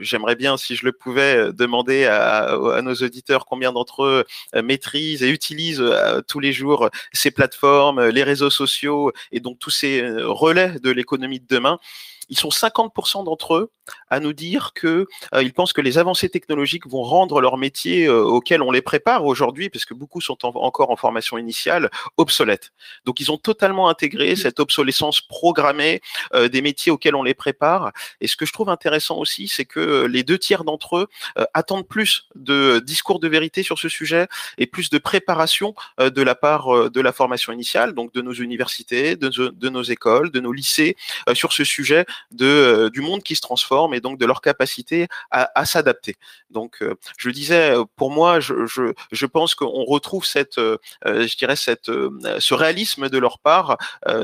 j'aimerais 0.00 0.36
bien, 0.36 0.56
si 0.56 0.76
je 0.76 0.84
le 0.84 0.92
pouvais, 0.92 1.52
demander 1.52 2.06
à, 2.06 2.54
à 2.54 2.82
nos 2.82 2.94
auditeurs 2.94 3.46
combien 3.46 3.72
d'entre 3.72 4.04
eux 4.04 4.24
maîtrisent 4.62 5.22
et 5.22 5.30
utilisent 5.30 5.82
euh, 6.14 6.22
tous 6.26 6.40
les 6.40 6.52
jours 6.52 6.90
ces 7.12 7.30
plateformes, 7.30 8.08
les 8.08 8.22
réseaux 8.22 8.50
sociaux 8.50 9.12
et 9.32 9.40
donc 9.40 9.58
tous 9.58 9.70
ces 9.70 10.02
euh, 10.02 10.28
relais 10.28 10.78
de 10.80 10.90
l'économie 10.90 11.40
de 11.40 11.46
demain 11.48 11.78
ils 12.28 12.38
sont 12.38 12.48
50% 12.48 13.24
d'entre 13.24 13.54
eux 13.54 13.70
à 14.08 14.20
nous 14.20 14.32
dire 14.32 14.72
que 14.74 15.06
euh, 15.34 15.42
ils 15.42 15.52
pensent 15.52 15.72
que 15.72 15.80
les 15.80 15.98
avancées 15.98 16.28
technologiques 16.28 16.86
vont 16.86 17.02
rendre 17.02 17.40
leur 17.40 17.56
métier 17.56 18.06
euh, 18.06 18.22
auquel 18.22 18.62
on 18.62 18.70
les 18.70 18.82
prépare 18.82 19.24
aujourd'hui, 19.24 19.68
parce 19.70 19.84
que 19.84 19.94
beaucoup 19.94 20.20
sont 20.20 20.38
encore 20.44 20.90
en 20.90 20.96
formation 20.96 21.38
initiale, 21.38 21.90
obsolètes. 22.16 22.72
Donc 23.04 23.20
ils 23.20 23.30
ont 23.30 23.36
totalement 23.36 23.88
intégré 23.88 24.32
mmh. 24.32 24.36
cette 24.36 24.60
obsolescence 24.60 25.20
programmée 25.20 26.00
euh, 26.34 26.48
des 26.48 26.62
métiers 26.62 26.92
auxquels 26.92 27.14
on 27.14 27.22
les 27.22 27.34
prépare. 27.34 27.92
Et 28.20 28.28
ce 28.28 28.36
que 28.36 28.46
je 28.46 28.52
trouve 28.52 28.68
intéressant 28.68 29.18
aussi, 29.18 29.48
c'est 29.48 29.64
que 29.64 30.06
les 30.06 30.22
deux 30.22 30.38
tiers 30.38 30.64
d'entre 30.64 30.96
eux 30.96 31.08
attendent 31.52 31.86
plus 31.86 32.28
de 32.34 32.80
discours 32.84 33.20
de 33.20 33.28
vérité 33.28 33.62
sur 33.62 33.78
ce 33.78 33.88
sujet 33.88 34.28
et 34.58 34.66
plus 34.66 34.90
de 34.90 34.98
préparation 34.98 35.74
de 35.98 36.22
la 36.22 36.34
part 36.34 36.90
de 36.90 37.00
la 37.00 37.12
formation 37.12 37.52
initiale, 37.52 37.94
donc 37.94 38.12
de 38.12 38.22
nos 38.22 38.32
universités, 38.32 39.16
de, 39.16 39.28
de 39.28 39.68
nos 39.68 39.82
écoles, 39.82 40.30
de 40.30 40.40
nos 40.40 40.52
lycées 40.52 40.96
sur 41.34 41.52
ce 41.52 41.64
sujet 41.64 42.06
de, 42.30 42.46
euh, 42.46 42.90
du 42.90 43.00
monde 43.00 43.22
qui 43.22 43.36
se 43.36 43.40
transforme 43.40 43.94
et 43.94 44.00
donc 44.00 44.18
de 44.18 44.26
leur 44.26 44.40
capacité 44.40 45.08
à, 45.30 45.64
s'adapter. 45.64 46.16
Donc, 46.50 46.78
euh, 46.82 46.94
je 47.16 47.30
disais, 47.30 47.76
euh, 47.76 47.84
pour 47.96 48.10
moi, 48.10 48.40
je, 48.40 48.66
je, 48.66 48.92
je 49.12 49.26
pense 49.26 49.54
qu'on 49.54 49.84
retrouve 49.84 50.24
cette, 50.24 50.58
je 50.58 51.36
dirais, 51.36 51.56
cette, 51.56 51.86
ce 51.86 52.54
réalisme 52.54 53.08
de 53.08 53.18
leur 53.18 53.38
part 53.38 53.76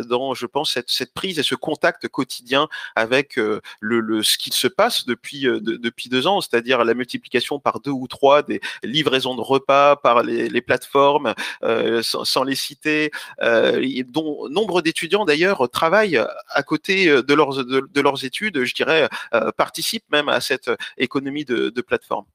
dans, 0.09 0.35
je 0.35 0.47
pense, 0.47 0.73
cette, 0.73 0.91
cette, 0.91 1.13
prise 1.13 1.39
et 1.39 1.43
ce 1.43 1.55
contact 1.55 2.09
quotidien 2.09 2.69
avec 2.95 3.37
le, 3.37 3.61
le 3.81 4.23
ce 4.23 4.39
qui 4.39 4.51
se 4.51 4.69
passe 4.69 5.07
depuis, 5.07 5.43
depuis 5.43 6.09
deux 6.09 6.27
ans, 6.27 6.41
c'est-à-dire 6.41 6.85
la 6.85 6.95
multiplication 6.95 7.59
par 7.59 7.81
deux 7.81 7.91
ou 7.91 8.07
trois 8.07 8.43
des 8.43 8.61
livraisons 8.83 9.35
de 9.35 9.41
repas 9.41 9.97
par 9.97 10.23
les, 10.23 10.49
les 10.49 10.61
plateformes, 10.61 11.35
sans, 12.03 12.25
sans, 12.25 12.45
les 12.45 12.55
citer, 12.55 13.11
dont 13.41 14.49
nombre 14.49 14.83
d'étudiants 14.83 15.25
d'ailleurs 15.25 15.69
travaillent 15.71 16.23
à 16.49 16.63
côté 16.63 17.07
de 17.07 17.35
leurs 17.35 17.65
de, 17.65 17.80
de, 17.89 18.01
leurs 18.01 18.25
études, 18.25 18.65
je 18.65 18.75
dirais, 18.75 19.09
euh, 19.35 19.51
participent 19.53 20.11
même 20.11 20.29
à 20.29 20.41
cette 20.41 20.71
économie 20.97 21.45
de, 21.45 21.81
plateforme. 21.81 22.27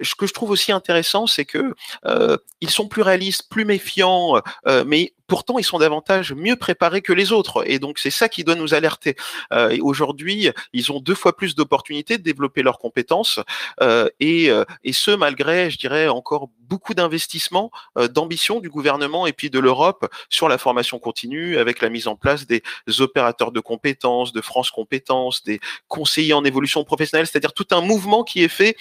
Ce 0.00 0.14
que 0.14 0.26
je 0.26 0.34
trouve 0.34 0.50
aussi 0.50 0.72
intéressant, 0.72 1.26
c'est 1.26 1.44
que 1.44 1.74
euh, 2.04 2.36
ils 2.60 2.70
sont 2.70 2.88
plus 2.88 3.02
réalistes, 3.02 3.48
plus 3.48 3.64
méfiants, 3.64 4.42
euh, 4.66 4.84
mais 4.86 5.14
pourtant 5.26 5.58
ils 5.58 5.64
sont 5.64 5.78
davantage 5.78 6.32
mieux 6.32 6.56
préparés 6.56 7.02
que 7.02 7.12
les 7.12 7.32
autres. 7.32 7.68
Et 7.68 7.78
donc 7.78 7.98
c'est 7.98 8.10
ça 8.10 8.28
qui 8.28 8.44
doit 8.44 8.54
nous 8.54 8.74
alerter. 8.74 9.16
Euh, 9.52 9.76
Aujourd'hui, 9.80 10.50
ils 10.72 10.92
ont 10.92 11.00
deux 11.00 11.14
fois 11.14 11.36
plus 11.36 11.54
d'opportunités 11.54 12.18
de 12.18 12.22
développer 12.22 12.62
leurs 12.62 12.78
compétences, 12.78 13.40
euh, 13.80 14.08
et, 14.20 14.50
euh, 14.50 14.64
et 14.82 14.92
ce 14.92 15.10
malgré, 15.10 15.70
je 15.70 15.78
dirais, 15.78 16.08
encore 16.08 16.48
beaucoup 16.60 16.94
d'investissements, 16.94 17.70
euh, 17.98 18.08
d'ambition 18.08 18.60
du 18.60 18.70
gouvernement 18.70 19.26
et 19.26 19.32
puis 19.32 19.50
de 19.50 19.58
l'Europe 19.58 20.12
sur 20.28 20.48
la 20.48 20.58
formation 20.58 20.98
continue, 20.98 21.58
avec 21.58 21.80
la 21.80 21.88
mise 21.88 22.08
en 22.08 22.16
place 22.16 22.46
des 22.46 22.62
opérateurs 23.00 23.52
de 23.52 23.60
compétences, 23.60 24.32
de 24.32 24.40
France 24.40 24.70
Compétences, 24.70 25.42
des 25.44 25.60
conseillers 25.88 26.34
en 26.34 26.44
évolution 26.44 26.84
professionnelle, 26.84 27.26
c'est-à-dire 27.26 27.52
tout 27.52 27.66
un 27.70 27.80
mouvement 27.80 28.24
qui 28.24 28.42
est 28.42 28.48
fait 28.48 28.76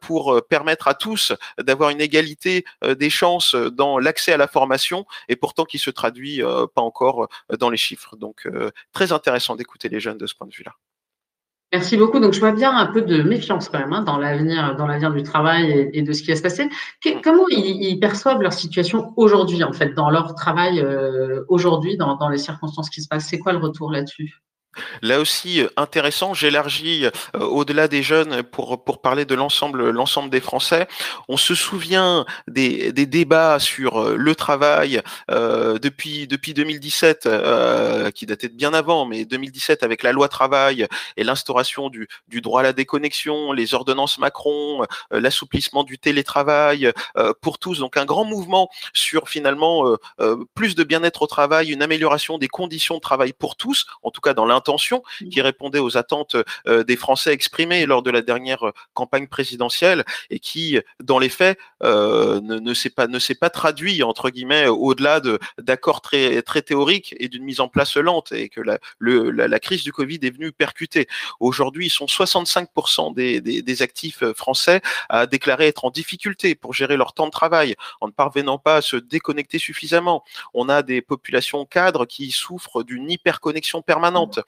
pour 0.00 0.40
permettre 0.48 0.88
à 0.88 0.94
tous 0.94 1.32
d'avoir 1.58 1.90
une 1.90 2.00
égalité 2.00 2.64
euh, 2.82 2.94
des 2.94 3.10
chances 3.10 3.54
dans 3.54 3.98
l'accès 3.98 4.32
à 4.32 4.36
la 4.36 4.48
formation 4.48 5.06
et 5.28 5.36
pourtant 5.36 5.64
qui 5.64 5.78
se 5.84 5.90
traduit 5.90 6.42
euh, 6.42 6.66
pas 6.66 6.82
encore 6.82 7.28
euh, 7.52 7.56
dans 7.56 7.70
les 7.70 7.76
chiffres. 7.76 8.16
Donc 8.16 8.48
très 8.92 9.12
intéressant 9.12 9.56
d'écouter 9.56 9.88
les 9.88 10.00
jeunes 10.00 10.18
de 10.18 10.26
ce 10.26 10.34
point 10.34 10.46
de 10.46 10.54
vue-là. 10.54 10.72
Merci 11.72 11.96
beaucoup. 11.96 12.20
Donc, 12.20 12.34
je 12.34 12.38
vois 12.38 12.52
bien 12.52 12.70
un 12.76 12.86
peu 12.86 13.02
de 13.02 13.22
méfiance 13.22 13.68
quand 13.68 13.80
même 13.80 13.92
hein, 13.92 14.02
dans 14.02 14.16
l'avenir, 14.16 14.76
dans 14.76 14.86
l'avenir 14.86 15.12
du 15.12 15.24
travail 15.24 15.90
et, 15.92 16.02
de 16.02 16.12
ce 16.12 16.22
qui 16.22 16.28
va 16.28 16.36
se 16.36 16.42
passer. 16.42 16.68
comment 17.24 17.46
ils, 17.48 17.98
perçoivent 17.98 18.40
leur 18.40 18.52
situation 18.52 19.12
aujourd'hui, 19.16 19.64
en 19.64 19.72
fait, 19.72 19.92
dans 19.92 20.08
leur 20.08 20.36
travail 20.36 20.86
aujourd'hui, 21.48 21.96
dans, 21.96 22.14
dans 22.16 22.28
les 22.28 22.38
circonstances 22.38 22.90
qui 22.90 23.02
se 23.02 23.08
passent? 23.08 23.26
C'est 23.26 23.40
quoi 23.40 23.52
le 23.52 23.58
retour 23.58 23.90
là-dessus? 23.90 24.38
Là 25.02 25.20
aussi, 25.20 25.60
euh, 25.60 25.68
intéressant, 25.76 26.34
j'élargis 26.34 27.06
euh, 27.06 27.10
au-delà 27.38 27.88
des 27.88 28.02
jeunes 28.02 28.42
pour, 28.42 28.82
pour 28.82 29.00
parler 29.00 29.24
de 29.24 29.34
l'ensemble, 29.34 29.90
l'ensemble 29.90 30.30
des 30.30 30.40
Français. 30.40 30.88
On 31.28 31.36
se 31.36 31.54
souvient 31.54 32.26
des, 32.48 32.92
des 32.92 33.06
débats 33.06 33.58
sur 33.58 34.00
euh, 34.00 34.16
le 34.16 34.34
travail 34.34 35.00
euh, 35.30 35.78
depuis, 35.78 36.26
depuis 36.26 36.54
2017, 36.54 37.26
euh, 37.26 38.10
qui 38.10 38.26
datait 38.26 38.48
de 38.48 38.54
bien 38.54 38.74
avant, 38.74 39.06
mais 39.06 39.24
2017 39.24 39.82
avec 39.82 40.02
la 40.02 40.12
loi 40.12 40.28
travail 40.28 40.86
et 41.16 41.24
l'instauration 41.24 41.90
du, 41.90 42.08
du 42.28 42.40
droit 42.40 42.60
à 42.60 42.62
la 42.64 42.72
déconnexion, 42.72 43.52
les 43.52 43.74
ordonnances 43.74 44.18
Macron, 44.18 44.84
l'assouplissement 45.10 45.84
du 45.84 45.98
télétravail 45.98 46.92
pour 47.40 47.58
tous. 47.58 47.78
Donc 47.78 47.96
un 47.96 48.04
grand 48.04 48.24
mouvement 48.24 48.68
sur 48.92 49.28
finalement 49.28 49.96
plus 50.54 50.74
de 50.74 50.84
bien-être 50.84 51.22
au 51.22 51.26
travail, 51.26 51.72
une 51.72 51.82
amélioration 51.82 52.38
des 52.38 52.48
conditions 52.48 52.96
de 52.96 53.00
travail 53.00 53.32
pour 53.32 53.56
tous, 53.56 53.86
en 54.02 54.10
tout 54.10 54.20
cas 54.20 54.34
dans 54.34 54.46
l'intérêt 54.46 54.63
intention 54.64 55.02
mmh. 55.20 55.28
qui 55.28 55.42
répondait 55.42 55.78
aux 55.78 55.98
attentes 55.98 56.36
euh, 56.66 56.84
des 56.84 56.96
Français 56.96 57.32
exprimées 57.32 57.84
lors 57.84 58.02
de 58.02 58.10
la 58.10 58.22
dernière 58.22 58.68
euh, 58.68 58.72
campagne 58.94 59.26
présidentielle 59.26 60.04
et 60.30 60.38
qui, 60.38 60.78
dans 61.02 61.18
les 61.18 61.28
faits, 61.28 61.58
euh, 61.82 62.40
ne, 62.40 62.58
ne 62.58 62.74
s'est 62.74 62.90
pas 62.90 63.06
ne 63.06 63.18
s'est 63.18 63.34
pas 63.34 63.50
traduit 63.50 64.02
entre 64.02 64.30
guillemets 64.30 64.66
au-delà 64.66 65.20
de 65.20 65.38
d'accords 65.58 66.00
très 66.00 66.40
très 66.42 66.62
théoriques 66.62 67.14
et 67.18 67.28
d'une 67.28 67.44
mise 67.44 67.60
en 67.60 67.68
place 67.68 67.96
lente 67.96 68.32
et 68.32 68.48
que 68.48 68.62
la, 68.62 68.78
le, 68.98 69.30
la, 69.30 69.60
crise 69.60 69.84
du 69.84 69.92
Covid 69.92 70.18
est 70.22 70.30
venue 70.30 70.52
percuter. 70.52 71.06
Aujourd'hui, 71.40 71.86
ils 71.86 71.90
sont 71.90 72.06
65% 72.06 73.14
des, 73.14 73.40
des, 73.40 73.60
des 73.60 73.82
actifs 73.82 74.24
français 74.32 74.80
à 75.10 75.26
déclarer 75.26 75.66
être 75.66 75.84
en 75.84 75.90
difficulté 75.90 76.54
pour 76.54 76.72
gérer 76.72 76.96
leur 76.96 77.12
temps 77.12 77.26
de 77.26 77.30
travail 77.30 77.74
en 78.00 78.06
ne 78.06 78.12
parvenant 78.12 78.58
pas 78.58 78.76
à 78.76 78.82
se 78.82 78.96
déconnecter 78.96 79.58
suffisamment. 79.58 80.24
On 80.54 80.68
a 80.68 80.82
des 80.82 81.02
populations 81.02 81.66
cadres 81.66 82.06
qui 82.06 82.30
souffrent 82.30 82.82
d'une 82.82 83.10
hyperconnexion 83.10 83.82
permanente. 83.82 84.40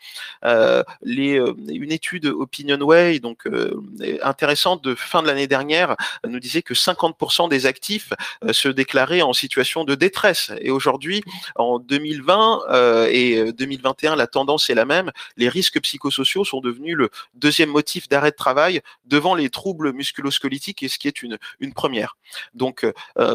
Euh, 0.45 0.83
euh, 1.07 1.55
une 1.69 1.93
étude 1.93 2.27
OpinionWay, 2.27 3.19
donc 3.21 3.47
euh, 3.47 3.81
intéressante 4.23 4.83
de 4.83 4.95
fin 4.95 5.23
de 5.23 5.27
l'année 5.27 5.47
dernière, 5.47 5.97
nous 6.27 6.41
disait 6.41 6.63
que 6.63 6.75
50% 6.75 7.49
des 7.49 7.67
actifs 7.67 8.13
se 8.51 8.69
déclaraient 8.69 9.23
en 9.23 9.33
situation 9.33 9.85
de 9.85 9.95
détresse. 9.95 10.53
Et 10.61 10.71
aujourd'hui, 10.71 11.23
en 11.57 11.79
2020 11.79 13.07
et 13.11 13.53
2021, 13.53 14.17
la 14.17 14.27
tendance 14.27 14.71
est 14.71 14.75
la 14.75 14.85
même. 14.85 15.11
Les 15.37 15.49
risques 15.49 15.81
psychosociaux 15.81 16.45
sont 16.45 16.61
devenus 16.61 16.97
le 16.97 17.11
deuxième 17.35 17.71
motif 17.71 18.09
d'arrêt 18.09 18.31
de 18.31 18.37
travail 18.37 18.81
devant 19.05 19.35
les 19.35 19.51
troubles 19.51 19.93
musculosquelettiques, 19.93 20.83
et 20.83 20.89
ce 20.89 20.99
qui 20.99 21.09
est 21.09 21.23
une, 21.23 21.39
première. 21.75 22.17
Donc 22.55 22.87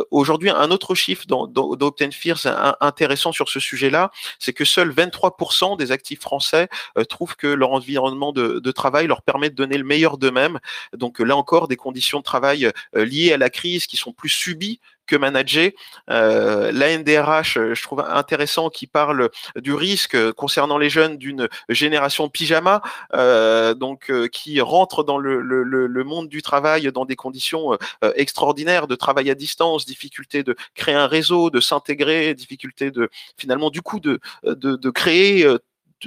aujourd'hui, 0.09 0.49
un 0.49 0.71
autre 0.71 0.95
chiffre 0.95 1.25
dans, 1.27 1.47
Fears 2.11 2.77
intéressant 2.81 3.31
sur 3.31 3.49
ce 3.49 3.59
sujet-là, 3.59 4.11
c'est 4.39 4.53
que 4.53 4.65
seuls 4.65 4.91
23% 4.91 5.77
des 5.77 5.91
actifs 5.91 6.21
français 6.21 6.60
euh, 6.97 7.03
trouvent 7.03 7.35
que 7.35 7.47
leur 7.47 7.71
environnement 7.71 8.31
de, 8.31 8.71
travail 8.71 9.07
leur 9.07 9.21
permet 9.21 9.49
de 9.49 9.55
donner 9.55 9.77
le 9.77 9.83
meilleur 9.83 10.17
d'eux-mêmes. 10.17 10.59
Donc 10.95 11.19
là 11.19 11.35
encore, 11.35 11.67
des 11.67 11.75
conditions 11.75 12.19
de 12.19 12.23
travail 12.23 12.71
euh, 12.95 13.05
liées 13.05 13.33
à 13.33 13.37
la 13.37 13.49
crise 13.49 13.85
qui 13.85 13.97
sont 13.97 14.13
plus 14.13 14.29
subies 14.29 14.79
que 15.07 15.15
manager. 15.17 15.71
Euh, 16.09 16.71
la 16.71 16.97
NDRH, 16.97 17.59
je 17.73 17.83
trouve 17.83 17.99
intéressant 17.99 18.69
qui 18.69 18.87
parle 18.87 19.29
du 19.57 19.73
risque 19.73 20.31
concernant 20.33 20.77
les 20.77 20.89
jeunes 20.89 21.17
d'une 21.17 21.49
génération 21.67 22.29
pyjama, 22.29 22.81
donc 23.75 24.11
qui 24.31 24.61
rentre 24.61 25.03
dans 25.03 25.17
le, 25.17 26.03
monde 26.05 26.29
du 26.29 26.41
travail 26.41 26.91
dans 26.93 27.05
des 27.05 27.17
conditions 27.17 27.77
extraordinaires 28.15 28.87
de 28.87 28.95
travail 28.95 29.29
à 29.29 29.35
distance, 29.35 29.85
difficulté 29.85 30.43
de 30.43 30.55
créer 30.75 30.95
un 30.95 31.07
réseau, 31.07 31.49
de 31.49 31.59
s'intégrer, 31.59 32.33
difficulté 32.33 32.91
de 32.91 33.09
finalement 33.37 33.69
du 33.69 33.81
coup 33.81 33.99
de 33.99 34.19
créer 34.91 35.45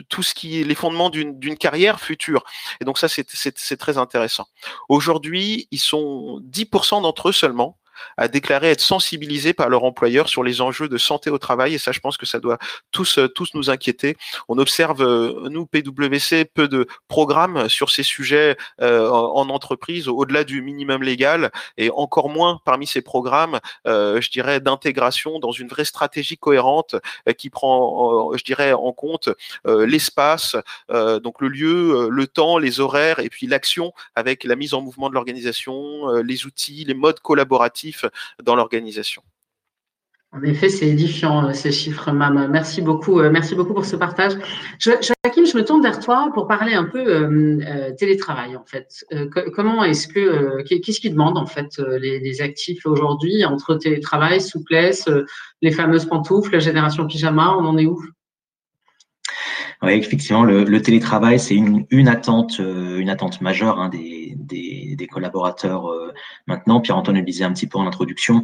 tout 0.02 0.22
ce 0.22 0.34
qui 0.34 0.60
est 0.60 0.64
les 0.64 0.74
fondements 0.74 1.10
d'une 1.10 1.56
carrière 1.56 2.00
future. 2.00 2.44
Et 2.80 2.84
donc 2.84 2.98
ça, 2.98 3.08
c'est 3.08 3.76
très 3.76 3.98
intéressant. 3.98 4.46
Aujourd'hui, 4.88 5.68
ils 5.70 5.78
sont 5.78 6.40
10% 6.44 7.02
d'entre 7.02 7.28
eux 7.28 7.32
seulement 7.32 7.78
à 8.16 8.28
déclarer 8.28 8.70
être 8.70 8.80
sensibilisés 8.80 9.52
par 9.52 9.68
leur 9.68 9.84
employeur 9.84 10.28
sur 10.28 10.42
les 10.42 10.60
enjeux 10.60 10.88
de 10.88 10.98
santé 10.98 11.30
au 11.30 11.38
travail. 11.38 11.74
Et 11.74 11.78
ça, 11.78 11.92
je 11.92 12.00
pense 12.00 12.16
que 12.16 12.26
ça 12.26 12.40
doit 12.40 12.58
tous, 12.90 13.18
euh, 13.18 13.28
tous 13.28 13.54
nous 13.54 13.70
inquiéter. 13.70 14.16
On 14.48 14.58
observe, 14.58 15.02
euh, 15.02 15.48
nous, 15.48 15.66
PwC, 15.66 16.44
peu 16.44 16.68
de 16.68 16.86
programmes 17.08 17.68
sur 17.68 17.90
ces 17.90 18.02
sujets 18.02 18.56
euh, 18.80 19.08
en 19.08 19.48
entreprise, 19.48 20.08
au-delà 20.08 20.44
du 20.44 20.62
minimum 20.62 21.02
légal, 21.02 21.50
et 21.76 21.90
encore 21.90 22.28
moins 22.28 22.60
parmi 22.64 22.86
ces 22.86 23.02
programmes, 23.02 23.60
je 23.84 24.30
dirais, 24.30 24.60
d'intégration 24.60 25.38
dans 25.38 25.52
une 25.52 25.68
vraie 25.68 25.84
stratégie 25.84 26.36
cohérente 26.36 26.96
qui 27.38 27.50
prend, 27.50 28.36
je 28.36 28.44
dirais, 28.44 28.72
en 28.72 28.92
compte 28.92 29.28
l'espace, 29.64 30.56
donc 30.88 31.40
le 31.40 31.48
lieu, 31.48 32.08
le 32.10 32.26
temps, 32.26 32.58
les 32.58 32.80
horaires, 32.80 33.18
et 33.18 33.28
puis 33.28 33.46
l'action 33.46 33.92
avec 34.14 34.44
la 34.44 34.56
mise 34.56 34.74
en 34.74 34.80
mouvement 34.80 35.08
de 35.08 35.14
l'organisation, 35.14 36.08
les 36.22 36.46
outils, 36.46 36.84
les 36.84 36.94
modes 36.94 37.20
collaboratifs 37.20 37.93
dans 38.42 38.56
l'organisation. 38.56 39.22
En 40.34 40.42
effet, 40.42 40.68
c'est 40.68 40.88
édifiant 40.88 41.46
euh, 41.46 41.52
ces 41.52 41.70
chiffres, 41.70 42.10
Mam. 42.10 42.48
Merci 42.50 42.82
beaucoup, 42.82 43.20
euh, 43.20 43.30
merci 43.30 43.54
beaucoup 43.54 43.72
pour 43.72 43.84
ce 43.84 43.94
partage. 43.94 44.32
Joachim, 44.80 45.14
je 45.24 45.56
me 45.56 45.64
tourne 45.64 45.80
vers 45.80 46.00
toi 46.00 46.28
pour 46.34 46.48
parler 46.48 46.74
un 46.74 46.84
peu 46.84 47.06
euh, 47.06 47.92
télétravail 47.96 48.56
en 48.56 48.64
fait. 48.64 49.04
comment 49.54 49.84
est-ce 49.84 50.08
que 50.08 50.62
qu'est-ce 50.62 51.00
qui 51.00 51.10
demande 51.10 51.38
en 51.38 51.46
fait 51.46 51.78
les, 51.78 52.42
actifs 52.42 52.84
aujourd'hui 52.84 53.44
entre 53.44 53.76
télétravail, 53.76 54.40
souplesse, 54.40 55.08
les 55.62 55.70
fameuses 55.70 56.06
pantoufles, 56.06 56.60
génération 56.60 57.06
pyjama, 57.06 57.56
on 57.56 57.64
en 57.64 57.78
est 57.78 57.86
où? 57.86 58.02
Effectivement, 59.88 60.44
le, 60.44 60.82
télétravail, 60.82 61.38
c'est 61.38 61.54
une, 61.54 62.08
attente, 62.08 62.58
une 62.58 63.10
attente 63.10 63.40
majeure 63.40 63.80
hein, 63.80 63.90
des, 63.90 65.08
collaborateurs 65.10 65.90
maintenant. 66.46 66.80
Pierre-Antoine 66.80 67.16
le 67.16 67.22
disait 67.22 67.44
un 67.44 67.52
petit 67.52 67.66
peu 67.66 67.78
en 67.78 67.86
introduction 67.86 68.42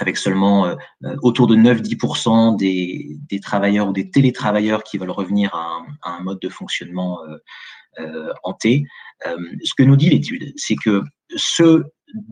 avec 0.00 0.16
seulement 0.16 0.66
euh, 0.66 0.74
euh, 1.04 1.16
autour 1.22 1.46
de 1.46 1.56
9-10% 1.56 2.56
des, 2.56 3.40
travailleurs 3.40 3.88
ou 3.88 3.92
des 3.92 4.10
télétravailleurs 4.10 4.82
qui 4.82 4.98
veulent 4.98 5.10
revenir 5.10 5.54
à 5.54 5.82
un, 6.02 6.22
mode 6.22 6.40
de 6.40 6.48
fonctionnement 6.48 7.20
euh, 7.98 8.32
hanté. 8.44 8.84
ce 9.24 9.74
que 9.74 9.82
nous 9.82 9.96
dit 9.96 10.10
l'étude, 10.10 10.52
c'est 10.56 10.76
que 10.76 11.02
ceux 11.36 11.84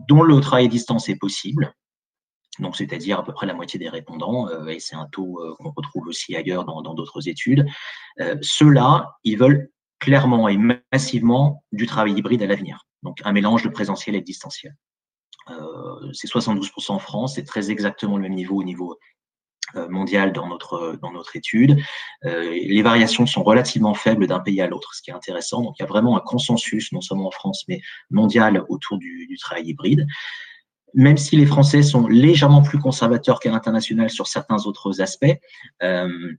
dont 0.07 0.23
le 0.23 0.39
travail 0.39 0.65
à 0.65 0.69
distance 0.69 1.09
est 1.09 1.15
possible, 1.15 1.73
donc 2.59 2.75
c'est-à-dire 2.75 3.19
à 3.19 3.23
peu 3.23 3.33
près 3.33 3.45
la 3.45 3.53
moitié 3.53 3.79
des 3.79 3.89
répondants, 3.89 4.47
et 4.67 4.79
c'est 4.79 4.95
un 4.95 5.07
taux 5.11 5.39
qu'on 5.57 5.71
retrouve 5.71 6.07
aussi 6.07 6.35
ailleurs 6.35 6.65
dans 6.65 6.93
d'autres 6.93 7.27
études, 7.27 7.65
ceux-là, 8.41 9.17
ils 9.23 9.37
veulent 9.37 9.69
clairement 9.99 10.47
et 10.47 10.57
massivement 10.91 11.63
du 11.71 11.85
travail 11.85 12.13
hybride 12.13 12.43
à 12.43 12.47
l'avenir, 12.47 12.85
donc 13.03 13.19
un 13.23 13.31
mélange 13.31 13.63
de 13.63 13.69
présentiel 13.69 14.15
et 14.15 14.19
de 14.19 14.25
distanciel. 14.25 14.75
Euh, 15.49 16.11
c'est 16.13 16.29
72% 16.29 16.91
en 16.91 16.99
France, 16.99 17.35
c'est 17.35 17.43
très 17.43 17.71
exactement 17.71 18.17
le 18.17 18.23
même 18.23 18.35
niveau 18.35 18.59
au 18.59 18.63
niveau 18.63 18.97
euh, 19.75 19.87
mondial 19.89 20.31
dans 20.31 20.47
notre, 20.47 20.97
dans 21.01 21.11
notre 21.11 21.35
étude. 21.35 21.81
Euh, 22.25 22.51
les 22.51 22.81
variations 22.81 23.25
sont 23.25 23.43
relativement 23.43 23.93
faibles 23.93 24.27
d'un 24.27 24.39
pays 24.39 24.61
à 24.61 24.67
l'autre, 24.67 24.93
ce 24.95 25.01
qui 25.01 25.11
est 25.11 25.13
intéressant. 25.13 25.61
Donc, 25.61 25.75
il 25.79 25.83
y 25.83 25.85
a 25.85 25.87
vraiment 25.87 26.17
un 26.17 26.21
consensus, 26.21 26.91
non 26.91 27.01
seulement 27.01 27.27
en 27.27 27.31
France, 27.31 27.65
mais 27.67 27.81
mondial 28.09 28.63
autour 28.69 28.97
du 28.97 29.37
travail 29.39 29.67
hybride. 29.67 30.07
Même 30.93 31.17
si 31.17 31.35
les 31.35 31.45
Français 31.45 31.83
sont 31.83 32.07
légèrement 32.07 32.61
plus 32.61 32.79
conservateurs 32.79 33.39
qu'à 33.39 33.51
l'international 33.51 34.09
sur 34.09 34.27
certains 34.27 34.65
autres 34.65 35.01
aspects, 35.01 35.25
euh, 35.83 36.33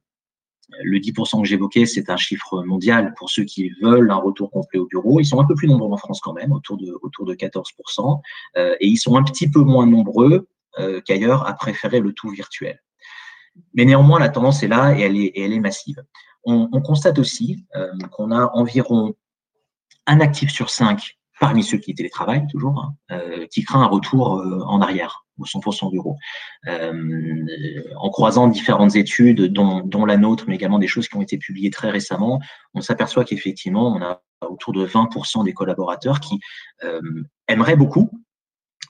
le 0.83 0.99
10% 0.99 1.42
que 1.42 1.49
j'évoquais, 1.49 1.87
c'est 1.87 2.11
un 2.11 2.16
chiffre 2.16 2.62
mondial 2.64 3.12
pour 3.16 3.30
ceux 3.30 3.45
qui 3.45 3.71
veulent 3.83 4.11
un 4.11 4.16
retour 4.16 4.50
complet 4.50 4.78
au 4.78 4.87
bureau. 4.87 5.21
Ils 5.21 5.26
sont 5.26 5.40
un 5.40 5.45
peu 5.45 5.54
plus 5.54 5.69
nombreux 5.69 5.92
en 5.92 5.97
France 5.97 6.21
quand 6.21 6.33
même, 6.33 6.52
autour 6.52 6.76
de, 6.76 6.97
autour 7.02 7.26
de 7.26 7.35
14%, 7.35 8.21
euh, 8.57 8.76
et 8.80 8.87
ils 8.87 8.97
sont 8.97 9.16
un 9.16 9.25
petit 9.25 9.50
peu 9.50 9.61
moins 9.61 9.87
nombreux 9.87 10.49
euh, 10.78 11.00
qu'ailleurs 11.00 11.47
à 11.47 11.54
préférer 11.54 12.00
le 12.00 12.12
tout 12.12 12.30
virtuel. 12.30 12.80
Mais 13.75 13.85
néanmoins, 13.85 14.21
la 14.21 14.28
tendance 14.28 14.62
est 14.62 14.69
là 14.69 14.97
et 14.97 15.02
elle 15.02 15.52
est, 15.52 15.60
massive. 15.60 16.02
On, 16.45 16.69
constate 16.80 17.19
aussi 17.19 17.67
qu'on 18.13 18.30
a 18.30 18.50
environ 18.54 19.15
un 20.06 20.21
actif 20.21 20.50
sur 20.50 20.71
cinq 20.71 21.20
parmi 21.40 21.64
ceux 21.64 21.78
qui 21.78 21.94
télétravaillent 21.94 22.46
toujours, 22.46 22.78
hein, 22.78 22.94
euh, 23.10 23.46
qui 23.50 23.64
craint 23.64 23.82
un 23.82 23.86
retour 23.86 24.38
euh, 24.38 24.60
en 24.66 24.80
arrière 24.80 25.24
au 25.38 25.44
100% 25.44 25.90
bureau. 25.90 26.16
Euh, 26.68 27.46
en 27.96 28.10
croisant 28.10 28.46
différentes 28.46 28.94
études, 28.94 29.46
dont, 29.46 29.80
dont, 29.80 30.04
la 30.04 30.18
nôtre, 30.18 30.44
mais 30.46 30.54
également 30.54 30.78
des 30.78 30.86
choses 30.86 31.08
qui 31.08 31.16
ont 31.16 31.22
été 31.22 31.38
publiées 31.38 31.70
très 31.70 31.90
récemment, 31.90 32.40
on 32.74 32.82
s'aperçoit 32.82 33.24
qu'effectivement, 33.24 33.88
on 33.88 34.02
a 34.02 34.22
autour 34.46 34.74
de 34.74 34.86
20% 34.86 35.42
des 35.44 35.54
collaborateurs 35.54 36.20
qui 36.20 36.38
euh, 36.84 37.00
aimeraient 37.48 37.76
beaucoup 37.76 38.10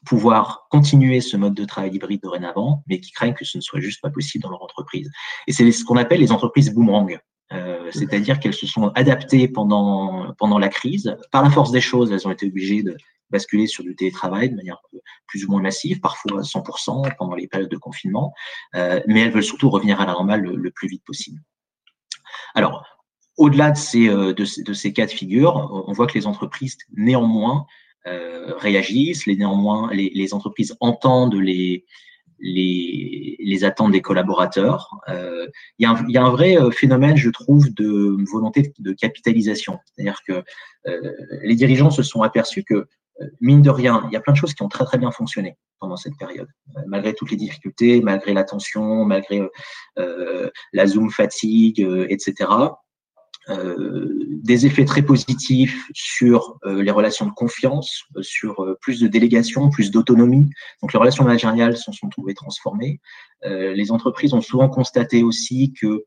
pouvoir 0.04 0.66
continuer 0.70 1.20
ce 1.20 1.36
mode 1.36 1.54
de 1.54 1.64
travail 1.64 1.94
hybride 1.94 2.22
dorénavant, 2.22 2.82
mais 2.88 3.00
qui 3.00 3.12
craignent 3.12 3.34
que 3.34 3.44
ce 3.44 3.58
ne 3.58 3.62
soit 3.62 3.80
juste 3.80 4.00
pas 4.00 4.10
possible 4.10 4.42
dans 4.42 4.50
leur 4.50 4.62
entreprise. 4.62 5.10
Et 5.46 5.52
c'est 5.52 5.70
ce 5.70 5.84
qu'on 5.84 5.96
appelle 5.96 6.20
les 6.20 6.32
entreprises 6.32 6.72
boomerang. 6.72 7.20
Euh, 7.52 7.90
c'est-à-dire 7.90 8.38
qu'elles 8.38 8.54
se 8.54 8.66
sont 8.66 8.88
adaptées 8.94 9.48
pendant, 9.48 10.32
pendant 10.38 10.58
la 10.58 10.68
crise. 10.68 11.16
Par 11.32 11.42
la 11.42 11.50
force 11.50 11.72
des 11.72 11.80
choses, 11.80 12.12
elles 12.12 12.26
ont 12.26 12.30
été 12.30 12.46
obligées 12.46 12.82
de 12.82 12.96
basculer 13.30 13.66
sur 13.66 13.84
du 13.84 13.94
télétravail 13.94 14.50
de 14.50 14.56
manière 14.56 14.78
plus 15.26 15.44
ou 15.44 15.50
moins 15.50 15.62
massive, 15.62 16.00
parfois 16.00 16.42
100% 16.42 17.16
pendant 17.16 17.34
les 17.34 17.46
périodes 17.46 17.70
de 17.70 17.76
confinement, 17.76 18.34
euh, 18.74 19.00
mais 19.06 19.20
elles 19.20 19.32
veulent 19.32 19.42
surtout 19.42 19.70
revenir 19.70 20.00
à 20.00 20.06
la 20.06 20.12
normale 20.12 20.42
le, 20.42 20.70
plus 20.70 20.88
vite 20.88 21.04
possible. 21.04 21.40
Alors, 22.54 22.84
au-delà 23.36 23.70
de 23.70 23.76
ces, 23.76 24.08
euh, 24.08 24.32
de, 24.32 24.44
de, 24.62 24.72
ces 24.72 24.92
cas 24.92 25.06
de 25.06 25.10
figure, 25.10 25.84
on 25.86 25.92
voit 25.92 26.06
que 26.06 26.14
les 26.14 26.26
entreprises, 26.26 26.76
néanmoins, 26.96 27.66
euh, 28.06 28.54
réagissent, 28.56 29.26
les, 29.26 29.36
néanmoins, 29.36 29.90
les, 29.92 30.10
les 30.14 30.34
entreprises 30.34 30.76
entendent 30.80 31.34
les, 31.34 31.84
les, 32.40 33.36
les, 33.38 33.64
attentes 33.64 33.92
des 33.92 34.00
collaborateurs. 34.00 34.98
Euh, 35.08 35.46
il, 35.78 35.84
y 35.84 35.86
a 35.86 35.90
un, 35.90 36.04
il, 36.08 36.14
y 36.14 36.18
a 36.18 36.22
un, 36.22 36.30
vrai 36.30 36.58
euh, 36.58 36.70
phénomène, 36.70 37.16
je 37.16 37.30
trouve, 37.30 37.72
de 37.74 38.16
volonté 38.30 38.72
de 38.78 38.92
capitalisation. 38.92 39.78
C'est-à-dire 39.84 40.20
que 40.26 40.42
euh, 40.86 41.12
les 41.42 41.54
dirigeants 41.54 41.90
se 41.90 42.02
sont 42.02 42.22
aperçus 42.22 42.64
que, 42.64 42.74
euh, 42.74 43.26
mine 43.40 43.62
de 43.62 43.70
rien, 43.70 44.02
il 44.10 44.12
y 44.12 44.16
a 44.16 44.20
plein 44.20 44.32
de 44.32 44.38
choses 44.38 44.54
qui 44.54 44.62
ont 44.62 44.68
très 44.68 44.84
très 44.84 44.98
bien 44.98 45.10
fonctionné 45.10 45.56
pendant 45.78 45.96
cette 45.96 46.16
période, 46.18 46.48
malgré 46.86 47.14
toutes 47.14 47.30
les 47.30 47.38
difficultés, 47.38 48.02
malgré 48.02 48.34
la 48.34 48.44
tension, 48.44 49.06
malgré 49.06 49.40
la 49.96 50.86
Zoom 50.86 51.10
fatigue, 51.10 51.80
etc. 52.10 52.50
Euh, 53.50 54.06
des 54.42 54.64
effets 54.64 54.84
très 54.84 55.02
positifs 55.02 55.86
sur 55.92 56.58
euh, 56.64 56.82
les 56.82 56.90
relations 56.90 57.26
de 57.26 57.32
confiance, 57.32 58.04
euh, 58.16 58.22
sur 58.22 58.64
plus 58.80 59.00
de 59.00 59.08
délégation, 59.08 59.70
plus 59.70 59.90
d'autonomie. 59.90 60.48
Donc 60.82 60.92
les 60.92 60.98
relations 60.98 61.24
managériales 61.24 61.76
sont, 61.76 61.92
sont 61.92 62.08
trouvées 62.08 62.34
transformées. 62.34 63.00
les 63.44 63.90
entreprises 63.90 64.34
ont 64.34 64.40
souvent 64.40 64.68
constaté 64.68 65.22
aussi 65.22 65.72
que 65.72 66.04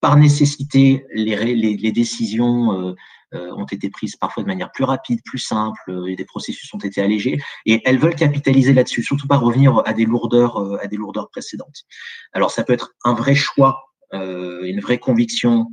par 0.00 0.16
nécessité, 0.16 1.04
les, 1.12 1.36
les, 1.36 1.76
les 1.76 1.92
décisions 1.92 2.94
ont 3.32 3.66
été 3.66 3.88
prises 3.90 4.16
parfois 4.16 4.42
de 4.42 4.48
manière 4.48 4.70
plus 4.70 4.84
rapide, 4.84 5.20
plus 5.24 5.38
simple, 5.38 6.04
et 6.08 6.16
des 6.16 6.24
processus 6.24 6.72
ont 6.74 6.78
été 6.78 7.00
allégés, 7.00 7.38
et 7.66 7.82
elles 7.84 7.98
veulent 7.98 8.14
capitaliser 8.14 8.72
là-dessus, 8.72 9.02
surtout 9.02 9.26
pas 9.26 9.38
revenir 9.38 9.82
à 9.84 9.92
des 9.92 10.04
lourdeurs, 10.04 10.80
à 10.80 10.86
des 10.86 10.96
lourdeurs 10.96 11.30
précédentes. 11.30 11.84
Alors 12.32 12.50
ça 12.50 12.62
peut 12.62 12.72
être 12.72 12.94
un 13.04 13.14
vrai 13.14 13.34
choix 13.34 13.93
une 14.12 14.80
vraie 14.80 14.98
conviction 14.98 15.68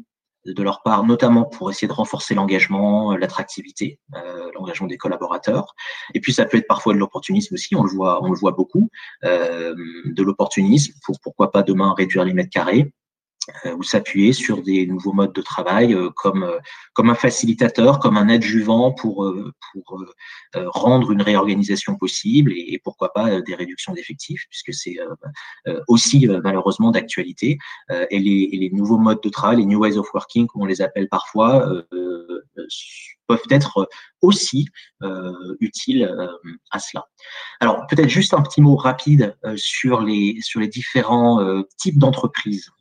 de 0.46 0.63
leur 0.63 0.82
part, 0.84 1.06
notamment 1.06 1.46
pour 1.46 1.70
essayer 1.70 1.88
de 1.88 1.94
renforcer 1.94 2.34
l'engagement, 2.34 3.15
l'attractivité, 3.15 4.00
euh, 4.15 4.50
l'engagement 4.56 4.88
des 4.88 4.98
collaborateurs. 4.98 5.76
Et 6.13 6.20
puis 6.20 6.34
ça 6.34 6.46
peut 6.46 6.58
être 6.58 6.67
parfois 6.67 6.94
de 6.94 7.00
l'opportunisme 7.00 7.54
aussi, 7.54 7.76
on 7.76 7.84
le 7.84 7.89
voit, 7.89 8.24
on 8.24 8.32
le 8.32 8.38
voit 8.38 8.52
beaucoup, 8.52 8.89
euh, 9.24 9.76
de 10.06 10.24
l'opportunisme 10.24 10.94
pour 11.06 11.20
pourquoi 11.22 11.52
pas 11.52 11.63
demain 11.63 11.94
réduire 11.96 12.24
les 12.24 12.34
mètres 12.34 12.50
carrés. 12.50 12.91
Euh, 13.66 13.76
ou 13.76 13.84
s'appuyer 13.84 14.34
sur 14.34 14.62
des 14.62 14.86
nouveaux 14.86 15.14
modes 15.14 15.34
de 15.34 15.42
travail 15.42 15.94
euh, 15.94 16.10
comme, 16.16 16.44
euh, 16.44 16.60
comme 16.94 17.10
un 17.10 17.16
facilitateur, 17.16 18.00
comme 18.00 18.18
un 18.18 18.30
adjuvant 18.30 18.92
pour, 18.92 19.32
pour 19.74 20.06
rendre 20.54 21.12
une 21.12 21.22
réorganisation 21.22 21.96
possible 21.96 22.52
et, 22.54 22.80
pourquoi 22.84 23.14
pas 23.14 23.42
des 23.42 23.56
réductions 23.56 23.94
d'effectifs, 23.94 24.46
puisque 24.50 24.74
c'est 24.74 24.98
aussi 25.88 26.28
malheureusement 26.44 26.92
d'actualité. 26.92 27.58
Et 28.10 28.20
les, 28.20 28.50
et, 28.52 28.58
les, 28.58 28.70
nouveaux 28.72 28.98
modes 28.98 29.22
de 29.24 29.30
travail, 29.30 29.58
les 29.58 29.66
new 29.66 29.80
ways 29.80 29.98
of 29.98 30.08
working, 30.14 30.48
comme 30.48 30.64
on 30.64 30.66
les 30.66 30.82
appelle 30.82 31.08
parfois, 31.10 31.84
peuvent 33.28 33.40
être 33.50 33.90
aussi 34.22 34.68
utiles 35.60 36.12
à 36.72 36.80
cela. 36.80 37.06
Alors 37.60 37.86
peut-être 37.88 38.10
juste 38.10 38.34
un 38.34 38.42
petit 38.42 38.62
mot 38.62 38.76
rapide 38.76 39.36
sur, 39.56 40.02
les, 40.02 40.38
sur 40.42 40.60
les 40.60 40.68
différents 40.68 41.64
types 41.78 41.98
d'entreprises 41.98 42.70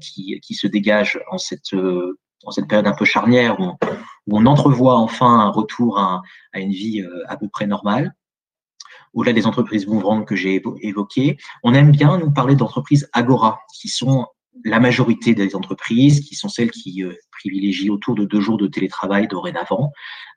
qui, 0.00 0.40
qui, 0.40 0.54
se 0.54 0.66
dégage 0.66 1.20
en 1.30 1.38
cette, 1.38 1.74
euh, 1.74 2.18
en 2.44 2.50
cette 2.50 2.68
période 2.68 2.86
un 2.86 2.94
peu 2.94 3.04
charnière 3.04 3.58
où 3.60 3.76
on, 4.30 4.46
entrevoit 4.46 4.96
enfin 4.96 5.40
un 5.40 5.50
retour 5.50 5.98
à, 5.98 6.22
à 6.52 6.60
une 6.60 6.72
vie 6.72 7.02
euh, 7.02 7.24
à 7.28 7.36
peu 7.36 7.48
près 7.48 7.66
normale. 7.66 8.14
Au-delà 9.12 9.32
des 9.32 9.46
entreprises 9.46 9.86
mouvrantes 9.86 10.26
que 10.26 10.36
j'ai 10.36 10.62
évoquées, 10.82 11.36
on 11.64 11.74
aime 11.74 11.90
bien 11.90 12.18
nous 12.18 12.30
parler 12.30 12.54
d'entreprises 12.54 13.08
Agora, 13.12 13.60
qui 13.80 13.88
sont 13.88 14.26
la 14.64 14.80
majorité 14.80 15.34
des 15.34 15.54
entreprises, 15.54 16.20
qui 16.20 16.34
sont 16.34 16.48
celles 16.48 16.70
qui 16.70 17.02
euh, 17.02 17.14
privilégient 17.40 17.90
autour 17.90 18.14
de 18.14 18.24
deux 18.24 18.40
jours 18.40 18.58
de 18.58 18.66
télétravail 18.66 19.26
dorénavant, 19.26 19.92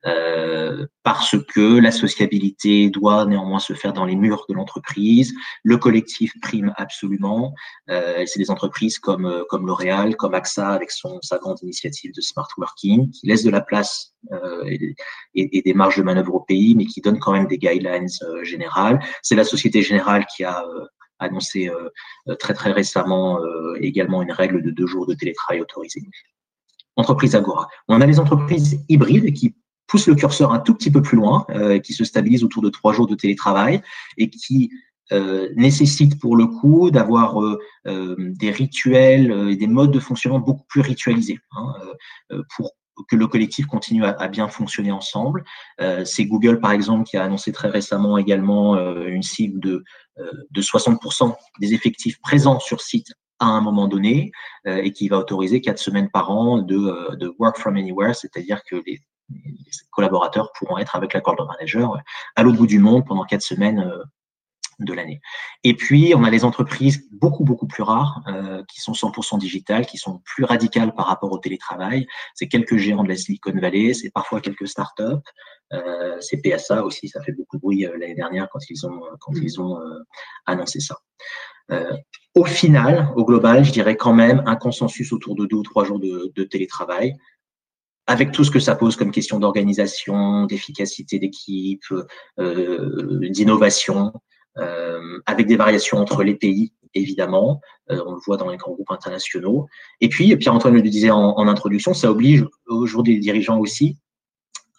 euh, 0.05 0.85
parce 1.03 1.35
que 1.53 1.79
la 1.79 1.91
sociabilité 1.91 2.89
doit 2.89 3.25
néanmoins 3.25 3.59
se 3.59 3.73
faire 3.73 3.93
dans 3.93 4.05
les 4.05 4.15
murs 4.15 4.45
de 4.49 4.53
l'entreprise, 4.53 5.33
le 5.63 5.77
collectif 5.77 6.33
prime 6.41 6.73
absolument. 6.77 7.53
Euh, 7.89 8.23
c'est 8.25 8.39
des 8.39 8.51
entreprises 8.51 8.99
comme 8.99 9.25
euh, 9.25 9.43
comme 9.49 9.65
L'Oréal, 9.65 10.15
comme 10.15 10.33
AXA 10.33 10.69
avec 10.69 10.91
son 10.91 11.19
sa 11.21 11.37
grande 11.37 11.59
initiative 11.61 12.11
de 12.15 12.21
smart 12.21 12.47
working, 12.57 13.11
qui 13.11 13.27
laisse 13.27 13.43
de 13.43 13.49
la 13.49 13.61
place 13.61 14.13
euh, 14.31 14.63
et, 14.65 14.95
et, 15.35 15.61
des 15.61 15.73
marges 15.73 15.97
de 15.97 16.03
manœuvre 16.03 16.35
au 16.35 16.41
pays, 16.41 16.75
mais 16.75 16.85
qui 16.85 17.01
donne 17.01 17.19
quand 17.19 17.33
même 17.33 17.47
des 17.47 17.57
guidelines 17.57 18.09
générales. 18.43 18.99
C'est 19.21 19.35
la 19.35 19.43
Société 19.43 19.81
Générale 19.81 20.25
qui 20.35 20.43
a 20.43 20.63
annoncé 21.19 21.69
euh, 21.69 21.89
euh, 22.27 22.35
très 22.35 22.53
très 22.53 22.71
récemment 22.71 23.39
euh, 23.41 23.75
également 23.79 24.21
une 24.21 24.31
règle 24.31 24.61
de 24.61 24.71
deux 24.71 24.87
jours 24.87 25.05
de 25.05 25.13
télétravail 25.13 25.61
autorisé. 25.61 26.01
Entreprise 26.95 27.35
Agora. 27.35 27.67
On 27.87 28.01
a 28.01 28.05
les 28.05 28.19
entreprises 28.19 28.83
hybrides 28.87 29.33
qui 29.33 29.55
poussent 29.87 30.07
le 30.07 30.15
curseur 30.15 30.53
un 30.53 30.59
tout 30.59 30.75
petit 30.75 30.91
peu 30.91 31.01
plus 31.01 31.17
loin, 31.17 31.45
qui 31.83 31.93
se 31.93 32.03
stabilisent 32.03 32.43
autour 32.43 32.61
de 32.61 32.69
trois 32.69 32.93
jours 32.93 33.07
de 33.07 33.15
télétravail 33.15 33.81
et 34.17 34.29
qui 34.29 34.69
nécessitent 35.55 36.19
pour 36.19 36.35
le 36.35 36.45
coup 36.45 36.91
d'avoir 36.91 37.35
des 37.85 38.51
rituels 38.51 39.49
et 39.49 39.55
des 39.55 39.67
modes 39.67 39.91
de 39.91 39.99
fonctionnement 39.99 40.39
beaucoup 40.39 40.65
plus 40.69 40.81
ritualisés 40.81 41.39
hein, 41.51 41.73
pour 42.55 42.73
que 43.09 43.15
le 43.15 43.25
collectif 43.25 43.65
continue 43.65 44.05
à, 44.05 44.27
bien 44.27 44.47
fonctionner 44.47 44.91
ensemble. 44.91 45.43
C'est 46.05 46.25
Google, 46.25 46.59
par 46.59 46.73
exemple, 46.73 47.05
qui 47.05 47.17
a 47.17 47.23
annoncé 47.23 47.51
très 47.51 47.69
récemment 47.69 48.19
également 48.19 48.77
une 49.03 49.23
cible 49.23 49.59
de, 49.59 49.83
de 50.17 50.61
60% 50.61 51.35
des 51.59 51.73
effectifs 51.73 52.19
présents 52.21 52.59
sur 52.59 52.81
site 52.81 53.13
à 53.39 53.45
un 53.45 53.61
moment 53.61 53.87
donné 53.87 54.31
et 54.65 54.91
qui 54.91 55.07
va 55.09 55.17
autoriser 55.17 55.59
quatre 55.59 55.79
semaines 55.79 56.09
par 56.09 56.29
an 56.29 56.59
de, 56.59 57.15
de 57.15 57.33
work 57.39 57.57
from 57.57 57.77
anywhere, 57.77 58.15
c'est-à-dire 58.15 58.61
que 58.69 58.81
les, 58.85 58.99
collaborateurs 59.91 60.51
pourront 60.57 60.77
être 60.77 60.95
avec 60.95 61.13
l'accord 61.13 61.35
de 61.35 61.43
manager 61.43 61.97
à 62.35 62.43
l'autre 62.43 62.57
bout 62.57 62.67
du 62.67 62.79
monde 62.79 63.05
pendant 63.05 63.23
quatre 63.23 63.41
semaines 63.41 63.91
de 64.85 64.93
l'année. 64.93 65.21
Et 65.63 65.75
puis, 65.75 66.13
on 66.15 66.23
a 66.23 66.29
les 66.29 66.43
entreprises 66.43 67.07
beaucoup, 67.23 67.43
beaucoup 67.43 67.67
plus 67.67 67.83
rares, 67.83 68.21
euh, 68.27 68.63
qui 68.67 68.81
sont 68.81 68.93
100% 68.93 69.37
digitales, 69.37 69.85
qui 69.85 69.97
sont 69.97 70.21
plus 70.25 70.43
radicales 70.43 70.93
par 70.93 71.07
rapport 71.07 71.31
au 71.31 71.37
télétravail. 71.37 72.05
C'est 72.35 72.47
quelques 72.47 72.77
géants 72.77 73.03
de 73.03 73.09
la 73.09 73.15
Silicon 73.15 73.53
Valley, 73.53 73.93
c'est 73.93 74.11
parfois 74.11 74.41
quelques 74.41 74.67
startups. 74.67 75.03
Euh, 75.71 76.17
c'est 76.19 76.41
PSA 76.41 76.83
aussi, 76.83 77.07
ça 77.07 77.21
fait 77.21 77.31
beaucoup 77.31 77.57
de 77.57 77.61
bruit 77.61 77.85
euh, 77.85 77.97
l'année 77.97 78.13
dernière 78.13 78.47
quand 78.51 78.59
ils 78.69 78.85
ont, 78.85 79.01
quand 79.19 79.33
ils 79.41 79.61
ont 79.61 79.79
annoncé 80.45 80.79
ça. 80.79 80.97
Au 82.35 82.45
final, 82.45 83.11
au 83.15 83.25
global, 83.25 83.63
je 83.63 83.71
dirais 83.71 83.95
quand 83.95 84.13
même 84.13 84.43
un 84.45 84.55
consensus 84.55 85.13
autour 85.13 85.35
de 85.35 85.45
deux 85.45 85.57
ou 85.57 85.63
trois 85.63 85.85
jours 85.85 85.99
de, 85.99 86.43
télétravail 86.43 87.15
avec 88.05 88.33
tout 88.33 88.43
ce 88.43 88.51
que 88.51 88.59
ça 88.59 88.75
pose 88.75 88.97
comme 88.97 89.11
question 89.11 89.39
d'organisation, 89.39 90.45
d'efficacité 90.45 91.19
d'équipe, 91.19 91.85
d'innovation, 92.37 94.11
avec 94.55 95.47
des 95.47 95.55
variations 95.55 95.97
entre 95.97 96.23
les 96.23 96.35
pays, 96.35 96.73
évidemment. 96.93 97.61
Euh, 97.91 98.01
on 98.05 98.13
le 98.13 98.19
voit 98.25 98.37
dans 98.37 98.49
les 98.49 98.57
grands 98.57 98.71
groupes 98.71 98.91
internationaux. 98.91 99.67
Et 100.01 100.09
puis, 100.09 100.35
Pierre-Antoine 100.37 100.73
le 100.73 100.81
disait 100.81 101.11
en, 101.11 101.47
introduction, 101.47 101.93
ça 101.93 102.09
oblige 102.11 102.45
aujourd'hui 102.67 103.15
les 103.15 103.19
dirigeants 103.19 103.59
aussi 103.59 103.97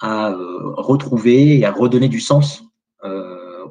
à 0.01 0.31
euh, 0.31 0.75
retrouver 0.77 1.59
et 1.59 1.65
à 1.65 1.73
redonner 1.73 2.09
du 2.09 2.21
sens 2.21 2.63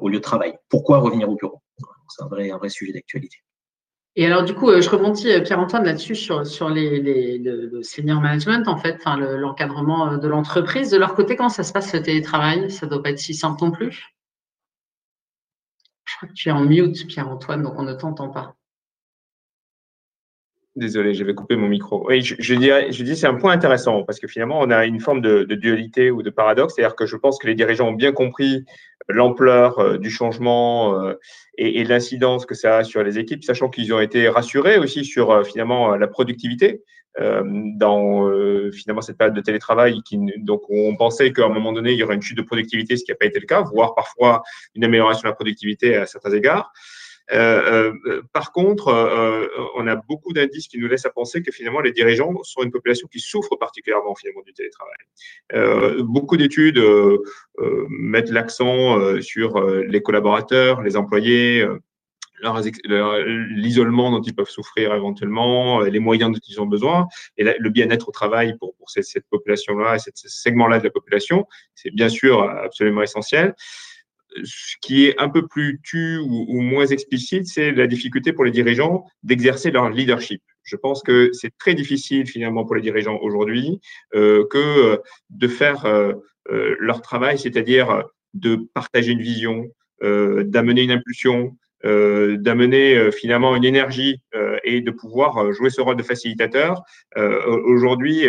au 0.00 0.08
lieu 0.08 0.18
de 0.18 0.22
travail. 0.22 0.54
Pourquoi 0.68 0.98
revenir 0.98 1.28
au 1.28 1.34
bureau? 1.34 1.60
C'est 2.08 2.22
un 2.22 2.28
vrai, 2.28 2.50
un 2.50 2.58
vrai 2.58 2.68
sujet 2.68 2.92
d'actualité. 2.92 3.38
Et 4.16 4.26
alors, 4.26 4.44
du 4.44 4.54
coup, 4.54 4.70
je 4.80 4.88
rebondis, 4.88 5.28
Pierre-Antoine, 5.42 5.84
là-dessus, 5.84 6.14
sur, 6.14 6.68
les, 6.68 7.38
le, 7.38 7.82
senior 7.82 8.20
management, 8.20 8.68
en 8.68 8.76
fait, 8.76 9.00
l'encadrement 9.06 10.16
de 10.18 10.28
l'entreprise. 10.28 10.90
De 10.90 10.98
leur 10.98 11.14
côté, 11.14 11.34
quand 11.34 11.48
ça 11.48 11.64
se 11.64 11.72
passe, 11.72 11.92
le 11.94 12.02
télétravail? 12.02 12.70
Ça 12.70 12.86
ne 12.86 12.90
doit 12.92 13.02
pas 13.02 13.10
être 13.10 13.18
si 13.18 13.34
simple 13.34 13.64
non 13.64 13.72
plus? 13.72 14.13
Tu 16.34 16.48
es 16.48 16.52
en 16.52 16.64
mute, 16.64 17.06
Pierre-Antoine, 17.06 17.62
donc 17.62 17.74
on 17.78 17.82
ne 17.82 17.94
t'entend 17.94 18.30
pas. 18.30 18.56
Désolé, 20.76 21.14
j'avais 21.14 21.34
coupé 21.34 21.54
mon 21.54 21.68
micro. 21.68 22.10
Je, 22.10 22.54
dirais, 22.54 22.90
je 22.90 23.04
dis 23.04 23.16
c'est 23.16 23.28
un 23.28 23.36
point 23.36 23.52
intéressant 23.52 24.02
parce 24.02 24.18
que 24.18 24.26
finalement, 24.26 24.58
on 24.58 24.70
a 24.70 24.86
une 24.86 24.98
forme 24.98 25.20
de, 25.20 25.44
dualité 25.44 26.10
ou 26.10 26.22
de 26.22 26.30
paradoxe. 26.30 26.74
C'est-à-dire 26.74 26.96
que 26.96 27.06
je 27.06 27.16
pense 27.16 27.38
que 27.38 27.46
les 27.46 27.54
dirigeants 27.54 27.90
ont 27.90 27.92
bien 27.92 28.10
compris 28.10 28.64
l'ampleur 29.08 29.78
euh, 29.78 29.98
du 29.98 30.10
changement 30.10 31.00
euh, 31.00 31.14
et, 31.58 31.84
l'incidence 31.84 32.44
que 32.44 32.56
ça 32.56 32.78
a 32.78 32.84
sur 32.84 33.04
les 33.04 33.20
équipes, 33.20 33.44
sachant 33.44 33.68
qu'ils 33.68 33.94
ont 33.94 34.00
été 34.00 34.28
rassurés 34.28 34.78
aussi 34.78 35.04
sur 35.04 35.30
euh, 35.30 35.44
finalement 35.44 35.94
la 35.94 36.08
productivité 36.08 36.82
dans 37.16 38.30
finalement 38.72 39.02
cette 39.02 39.16
période 39.16 39.36
de 39.36 39.40
télétravail. 39.40 40.00
Donc, 40.38 40.62
on 40.68 40.96
pensait 40.96 41.32
qu'à 41.32 41.44
un 41.44 41.48
moment 41.48 41.72
donné, 41.72 41.92
il 41.92 41.98
y 41.98 42.02
aurait 42.02 42.16
une 42.16 42.22
chute 42.22 42.36
de 42.36 42.42
productivité, 42.42 42.96
ce 42.96 43.04
qui 43.04 43.12
n'a 43.12 43.16
pas 43.16 43.26
été 43.26 43.38
le 43.38 43.46
cas, 43.46 43.62
voire 43.62 43.94
parfois 43.94 44.42
une 44.74 44.84
amélioration 44.84 45.22
de 45.22 45.28
la 45.28 45.34
productivité 45.34 45.96
à 45.96 46.06
certains 46.06 46.32
égards. 46.32 46.72
Euh, 47.32 47.92
euh, 48.06 48.22
par 48.32 48.52
contre, 48.52 48.88
euh, 48.88 49.46
on 49.76 49.86
a 49.86 49.96
beaucoup 49.96 50.32
d'indices 50.32 50.68
qui 50.68 50.78
nous 50.78 50.88
laissent 50.88 51.06
à 51.06 51.10
penser 51.10 51.42
que 51.42 51.50
finalement 51.50 51.80
les 51.80 51.92
dirigeants 51.92 52.34
sont 52.42 52.62
une 52.62 52.70
population 52.70 53.08
qui 53.10 53.20
souffre 53.20 53.56
particulièrement 53.56 54.14
finalement 54.14 54.42
du 54.42 54.52
télétravail. 54.52 56.02
beaucoup 56.02 56.36
d'études 56.36 56.80
mettent 57.88 58.30
l'accent 58.30 59.20
sur 59.20 59.60
les 59.62 60.02
collaborateurs, 60.02 60.82
les 60.82 60.96
employés, 60.96 61.66
l'isolement 62.44 64.10
dont 64.10 64.22
ils 64.22 64.34
peuvent 64.34 64.48
souffrir 64.48 64.94
éventuellement, 64.94 65.80
les 65.80 65.98
moyens 65.98 66.32
dont 66.32 66.40
ils 66.48 66.60
ont 66.60 66.66
besoin, 66.66 67.08
et 67.36 67.44
le 67.44 67.70
bien-être 67.70 68.08
au 68.08 68.12
travail 68.12 68.56
pour, 68.58 68.74
pour 68.76 68.90
cette, 68.90 69.24
population-là 69.30 69.96
et 69.96 69.98
ce 69.98 70.28
segment-là 70.28 70.78
de 70.78 70.84
la 70.84 70.90
population, 70.90 71.46
c'est 71.74 71.90
bien 71.90 72.08
sûr 72.08 72.42
absolument 72.42 73.02
essentiel 73.02 73.54
ce 74.42 74.76
qui 74.80 75.06
est 75.06 75.20
un 75.20 75.28
peu 75.28 75.46
plus 75.46 75.80
tu 75.82 76.18
ou, 76.18 76.60
moins 76.60 76.86
explicite, 76.86 77.46
c'est 77.46 77.72
la 77.72 77.86
difficulté 77.86 78.32
pour 78.32 78.44
les 78.44 78.50
dirigeants 78.50 79.04
d'exercer 79.22 79.70
leur 79.70 79.90
leadership. 79.90 80.42
Je 80.62 80.76
pense 80.76 81.02
que 81.02 81.30
c'est 81.32 81.56
très 81.58 81.74
difficile 81.74 82.26
finalement 82.26 82.64
pour 82.64 82.74
les 82.74 82.82
dirigeants 82.82 83.18
aujourd'hui 83.20 83.80
euh, 84.14 84.46
que 84.50 84.58
euh, 84.58 84.96
de 85.30 85.48
faire 85.48 85.84
euh, 85.84 86.14
euh, 86.50 86.74
leur 86.80 87.02
travail, 87.02 87.38
c'est-à-dire 87.38 88.02
de 88.32 88.56
partager 88.74 89.12
une 89.12 89.22
vision, 89.22 89.70
d'amener 90.02 90.82
une 90.82 90.90
impulsion, 90.90 91.56
d'amener 91.84 93.10
finalement 93.12 93.54
une 93.56 93.64
énergie 93.64 94.20
et 94.64 94.80
de 94.80 94.90
pouvoir 94.90 95.52
jouer 95.52 95.70
ce 95.70 95.80
rôle 95.80 95.96
de 95.96 96.02
facilitateur. 96.02 96.82
aujourd'hui, 97.14 98.28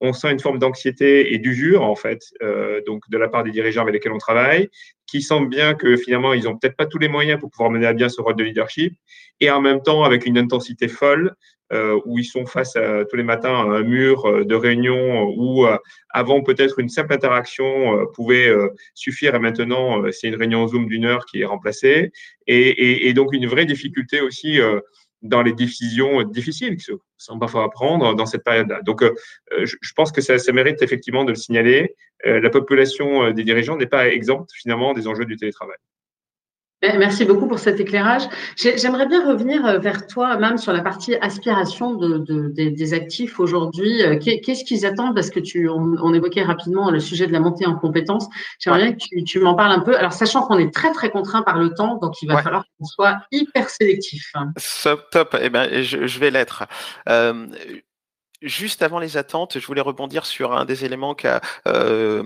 on 0.00 0.12
sent 0.12 0.32
une 0.32 0.40
forme 0.40 0.58
d'anxiété 0.58 1.32
et 1.34 1.38
d'usure 1.38 1.82
en 1.82 1.96
fait, 1.96 2.20
euh, 2.42 2.80
donc 2.86 3.08
de 3.08 3.16
la 3.16 3.28
part 3.28 3.44
des 3.44 3.50
dirigeants 3.50 3.82
avec 3.82 3.94
lesquels 3.94 4.12
on 4.12 4.18
travaille, 4.18 4.68
qui 5.06 5.22
sentent 5.22 5.48
bien 5.48 5.74
que 5.74 5.96
finalement 5.96 6.34
ils 6.34 6.48
ont 6.48 6.56
peut-être 6.56 6.76
pas 6.76 6.86
tous 6.86 6.98
les 6.98 7.08
moyens 7.08 7.40
pour 7.40 7.50
pouvoir 7.50 7.70
mener 7.70 7.86
à 7.86 7.92
bien 7.92 8.08
ce 8.08 8.20
rôle 8.20 8.36
de 8.36 8.44
leadership, 8.44 8.94
et 9.40 9.50
en 9.50 9.60
même 9.60 9.82
temps 9.82 10.04
avec 10.04 10.26
une 10.26 10.38
intensité 10.38 10.88
folle 10.88 11.34
euh, 11.72 11.98
où 12.04 12.18
ils 12.18 12.24
sont 12.24 12.46
face 12.46 12.76
à, 12.76 13.04
tous 13.04 13.16
les 13.16 13.22
matins 13.22 13.54
à 13.54 13.76
un 13.78 13.82
mur 13.82 14.26
euh, 14.26 14.44
de 14.44 14.54
réunion 14.54 15.24
où 15.36 15.66
avant 16.10 16.42
peut-être 16.42 16.78
une 16.78 16.88
simple 16.88 17.12
interaction 17.12 18.06
pouvait 18.14 18.52
suffire, 18.94 19.34
et 19.34 19.38
maintenant 19.38 20.02
c'est 20.12 20.28
une 20.28 20.36
réunion 20.36 20.66
Zoom 20.66 20.86
d'une 20.86 21.04
heure 21.04 21.26
qui 21.26 21.40
est 21.42 21.44
remplacée, 21.44 22.12
et, 22.46 22.68
et, 22.68 23.08
et, 23.08 23.12
donc 23.12 23.32
une 23.32 23.46
vraie 23.46 23.66
difficulté 23.66 24.20
aussi 24.20 24.60
dans 25.22 25.42
les 25.42 25.52
décisions 25.52 26.22
difficiles 26.22 26.76
qui 26.76 26.92
sont 27.18 27.38
parfois 27.38 27.64
à 27.64 27.68
prendre 27.68 28.14
dans 28.14 28.26
cette 28.26 28.44
période-là. 28.44 28.82
Donc, 28.82 29.02
euh, 29.02 29.14
je, 29.62 29.92
pense 29.94 30.12
que 30.12 30.20
ça, 30.20 30.38
ça, 30.38 30.52
mérite 30.52 30.82
effectivement 30.82 31.24
de 31.24 31.30
le 31.30 31.36
signaler. 31.36 31.94
Euh, 32.26 32.40
la 32.40 32.50
population 32.50 33.24
euh, 33.24 33.32
des 33.32 33.44
dirigeants 33.44 33.76
n'est 33.76 33.86
pas 33.86 34.08
exempte 34.08 34.50
finalement 34.54 34.92
des 34.92 35.06
enjeux 35.06 35.24
du 35.24 35.36
télétravail. 35.36 35.76
Eh, 36.82 36.98
merci 36.98 37.24
beaucoup 37.24 37.48
pour 37.48 37.58
cet 37.58 37.80
éclairage. 37.80 38.24
J'aimerais 38.56 39.06
bien 39.06 39.26
revenir 39.26 39.64
euh, 39.64 39.78
vers 39.78 40.06
toi, 40.06 40.36
même 40.36 40.58
sur 40.58 40.74
la 40.74 40.82
partie 40.82 41.14
aspiration 41.16 41.94
de, 41.94 42.48
des, 42.50 42.94
actifs 42.94 43.40
aujourd'hui. 43.40 44.02
Euh, 44.02 44.18
qu'est-ce 44.18 44.62
qu'ils 44.62 44.84
attendent? 44.84 45.14
Parce 45.14 45.30
que 45.30 45.40
tu, 45.40 45.70
on, 45.70 46.12
évoquait 46.12 46.42
rapidement 46.42 46.90
le 46.90 47.00
sujet 47.00 47.26
de 47.26 47.32
la 47.32 47.40
montée 47.40 47.64
en 47.64 47.76
compétences. 47.76 48.26
J'aimerais 48.58 48.82
bien 48.82 48.92
que 48.92 48.98
tu, 48.98 49.24
tu 49.24 49.40
m'en 49.40 49.54
parles 49.54 49.72
un 49.72 49.80
peu. 49.80 49.96
Alors, 49.96 50.12
sachant 50.12 50.42
qu'on 50.42 50.58
est 50.58 50.72
très 50.72 50.92
très 50.92 51.08
contraint 51.08 51.42
par 51.42 51.58
le 51.58 51.72
temps, 51.72 51.96
donc 51.96 52.20
il 52.20 52.28
va 52.28 52.42
falloir 52.42 52.64
qu'on 52.78 52.84
soit 52.84 53.20
hyper 53.32 53.70
sélectif. 53.70 54.32
Top, 54.82 55.08
top. 55.10 55.36
Eh 55.40 55.48
ben, 55.48 55.82
je, 55.82 56.06
je 56.06 56.18
vais 56.18 56.30
l'être. 56.30 56.64
Euh, 57.08 57.46
Juste 58.42 58.82
avant 58.82 58.98
les 58.98 59.16
attentes, 59.16 59.58
je 59.58 59.66
voulais 59.66 59.80
rebondir 59.80 60.26
sur 60.26 60.52
un 60.52 60.66
des 60.66 60.84
éléments 60.84 61.16
euh, 61.66 62.22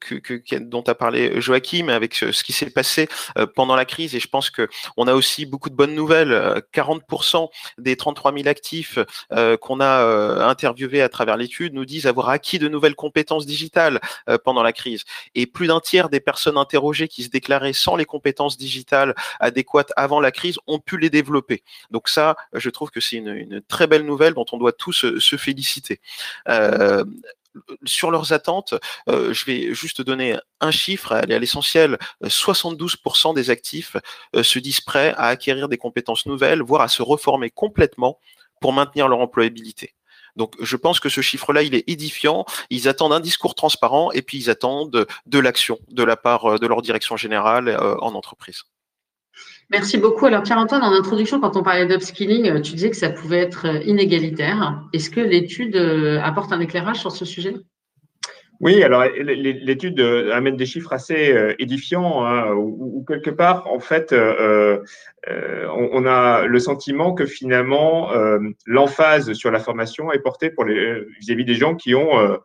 que, 0.00 0.58
dont 0.58 0.82
a 0.82 0.94
parlé 0.94 1.40
Joachim 1.40 1.88
avec 1.88 2.14
ce, 2.14 2.42
qui 2.42 2.52
s'est 2.52 2.68
passé 2.68 3.08
euh, 3.38 3.46
pendant 3.46 3.74
la 3.74 3.86
crise. 3.86 4.14
Et 4.14 4.20
je 4.20 4.28
pense 4.28 4.50
que 4.50 4.68
on 4.98 5.06
a 5.06 5.14
aussi 5.14 5.46
beaucoup 5.46 5.70
de 5.70 5.74
bonnes 5.74 5.94
nouvelles. 5.94 6.62
40% 6.74 7.44
euh, 7.44 7.46
des 7.78 7.96
33 7.96 8.34
000 8.34 8.48
actifs 8.48 8.98
qu'on 9.60 9.80
a 9.80 10.46
interviewés 10.46 11.00
à 11.00 11.08
travers 11.08 11.36
l'étude 11.36 11.72
nous 11.72 11.84
disent 11.84 12.06
avoir 12.06 12.28
acquis 12.28 12.58
de 12.58 12.68
nouvelles 12.68 12.94
compétences 12.94 13.46
digitales 13.46 14.00
pendant 14.44 14.62
la 14.62 14.72
crise. 14.72 15.04
Et 15.34 15.46
plus 15.46 15.68
d'un 15.68 15.80
tiers 15.80 16.08
des 16.08 16.20
personnes 16.20 16.58
interrogées 16.58 17.08
qui 17.08 17.22
se 17.22 17.28
déclaraient 17.28 17.72
sans 17.72 17.96
les 17.96 18.04
compétences 18.04 18.56
digitales 18.56 19.14
adéquates 19.40 19.92
avant 19.96 20.20
la 20.20 20.32
crise 20.32 20.58
ont 20.66 20.78
pu 20.78 20.98
les 20.98 21.10
développer. 21.10 21.62
Donc 21.90 22.08
ça, 22.08 22.36
je 22.52 22.70
trouve 22.70 22.90
que 22.90 23.00
c'est 23.00 23.16
une, 23.16 23.62
très 23.68 23.86
belle 23.86 24.04
nouvelle 24.04 24.34
dont 24.34 24.46
on 24.52 24.58
doit 24.58 24.72
tous 24.72 25.18
se 25.18 25.36
féliciter. 25.46 26.00
Euh, 26.48 27.04
sur 27.84 28.10
leurs 28.10 28.32
attentes, 28.32 28.74
euh, 29.08 29.32
je 29.32 29.44
vais 29.46 29.72
juste 29.72 30.02
donner 30.02 30.36
un 30.60 30.70
chiffre, 30.70 31.12
aller 31.12 31.34
à 31.34 31.38
l'essentiel. 31.38 31.98
72% 32.22 33.34
des 33.34 33.48
actifs 33.48 33.96
euh, 34.34 34.42
se 34.42 34.58
disent 34.58 34.82
prêts 34.82 35.14
à 35.16 35.26
acquérir 35.28 35.68
des 35.68 35.78
compétences 35.78 36.26
nouvelles, 36.26 36.62
voire 36.62 36.82
à 36.82 36.88
se 36.88 37.02
reformer 37.02 37.50
complètement 37.50 38.18
pour 38.60 38.72
maintenir 38.72 39.08
leur 39.08 39.20
employabilité. 39.20 39.94
Donc, 40.34 40.54
je 40.60 40.76
pense 40.76 41.00
que 41.00 41.08
ce 41.08 41.22
chiffre-là, 41.22 41.62
il 41.62 41.74
est 41.74 41.88
édifiant. 41.88 42.44
Ils 42.68 42.88
attendent 42.88 43.14
un 43.14 43.20
discours 43.20 43.54
transparent 43.54 44.12
et 44.12 44.20
puis 44.20 44.36
ils 44.36 44.50
attendent 44.50 45.06
de 45.24 45.38
l'action 45.38 45.78
de 45.88 46.02
la 46.02 46.16
part 46.18 46.60
de 46.60 46.66
leur 46.66 46.82
direction 46.82 47.16
générale 47.16 47.74
en 48.02 48.12
entreprise. 48.14 48.64
Merci 49.70 49.98
beaucoup. 49.98 50.26
Alors, 50.26 50.42
Pierre-Antoine, 50.42 50.82
en 50.82 50.92
introduction, 50.92 51.40
quand 51.40 51.56
on 51.56 51.62
parlait 51.62 51.86
d'upskilling, 51.86 52.48
euh, 52.48 52.60
tu 52.60 52.72
disais 52.72 52.90
que 52.90 52.96
ça 52.96 53.10
pouvait 53.10 53.38
être 53.38 53.66
euh, 53.66 53.82
inégalitaire. 53.84 54.82
Est-ce 54.92 55.10
que 55.10 55.20
l'étude 55.20 55.74
euh, 55.76 56.20
apporte 56.22 56.52
un 56.52 56.60
éclairage 56.60 57.00
sur 57.00 57.10
ce 57.10 57.24
sujet? 57.24 57.54
Oui, 58.60 58.82
alors 58.82 59.04
l'étude 59.04 60.00
amène 60.32 60.56
des 60.56 60.66
chiffres 60.66 60.92
assez 60.92 61.32
euh, 61.32 61.54
édifiants, 61.58 62.24
hein, 62.24 62.52
où, 62.54 63.04
quelque 63.06 63.30
part, 63.30 63.66
en 63.70 63.80
fait, 63.80 64.12
euh, 64.12 64.78
euh, 65.28 65.66
on, 65.76 66.06
a 66.06 66.46
le 66.46 66.58
sentiment 66.58 67.12
que 67.12 67.26
finalement, 67.26 68.10
l'emphase 68.66 69.32
sur 69.34 69.50
la 69.50 69.58
formation 69.58 70.12
est 70.12 70.20
portée 70.20 70.50
pour 70.50 70.64
vis-à-vis 70.64 71.44
des 71.44 71.54
gens 71.54 71.74
qui 71.74 71.94
ont 71.94 72.38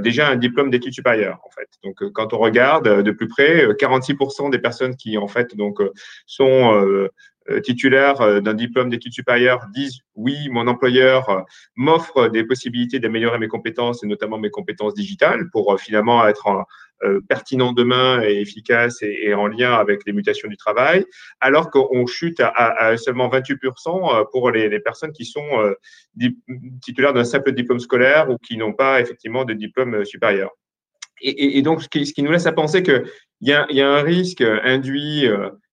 déjà 0.00 0.28
un 0.28 0.36
diplôme 0.36 0.70
d'études 0.70 0.92
supérieures, 0.92 1.40
en 1.44 1.50
fait. 1.50 1.68
Donc, 1.84 2.02
quand 2.12 2.32
on 2.34 2.38
regarde 2.38 3.02
de 3.02 3.10
plus 3.10 3.28
près, 3.28 3.66
46% 3.66 4.50
des 4.50 4.58
personnes 4.58 4.96
qui, 4.96 5.16
en 5.18 5.28
fait, 5.28 5.56
donc, 5.56 5.80
sont 6.26 6.74
euh, 6.74 7.08
titulaires 7.62 8.20
euh, 8.20 8.40
d'un 8.40 8.54
diplôme 8.54 8.90
d'études 8.90 9.12
supérieures 9.12 9.66
disent 9.72 10.00
oui, 10.14 10.48
mon 10.50 10.66
employeur 10.66 11.28
euh, 11.28 11.40
m'offre 11.76 12.28
des 12.28 12.44
possibilités 12.44 12.98
d'améliorer 12.98 13.38
mes 13.38 13.48
compétences 13.48 14.02
et 14.02 14.06
notamment 14.06 14.38
mes 14.38 14.50
compétences 14.50 14.94
digitales 14.94 15.48
pour 15.50 15.78
finalement 15.78 16.26
être 16.26 16.64
pertinent 17.28 17.72
demain 17.74 18.22
et 18.22 18.40
efficace 18.40 19.02
et, 19.02 19.34
en 19.34 19.48
lien 19.48 19.74
avec 19.74 20.00
les 20.06 20.14
mutations 20.14 20.48
du 20.48 20.56
travail, 20.56 21.04
alors 21.40 21.70
qu'on 21.70 22.06
chute 22.06 22.40
à, 22.40 22.96
seulement 22.96 23.28
28% 23.28 24.30
pour 24.32 24.50
les, 24.50 24.80
personnes 24.80 25.12
qui 25.12 25.26
sont 25.26 25.74
titulaires 26.80 27.12
d'un 27.12 27.24
simple 27.24 27.52
diplôme 27.52 27.80
scolaire 27.80 28.30
ou 28.30 28.38
qui 28.38 28.56
n'ont 28.56 28.72
pas 28.72 29.02
effectivement 29.02 29.44
de 29.44 29.52
diplôme 29.52 30.06
supérieur. 30.06 30.50
Et, 31.20 31.60
donc, 31.60 31.82
ce 31.82 31.88
qui, 31.88 32.22
nous 32.22 32.32
laisse 32.32 32.46
à 32.46 32.52
penser 32.52 32.82
qu'il 32.82 33.04
y, 33.42 33.50
y 33.50 33.80
a 33.82 33.88
un 33.90 34.02
risque 34.02 34.40
induit 34.40 35.28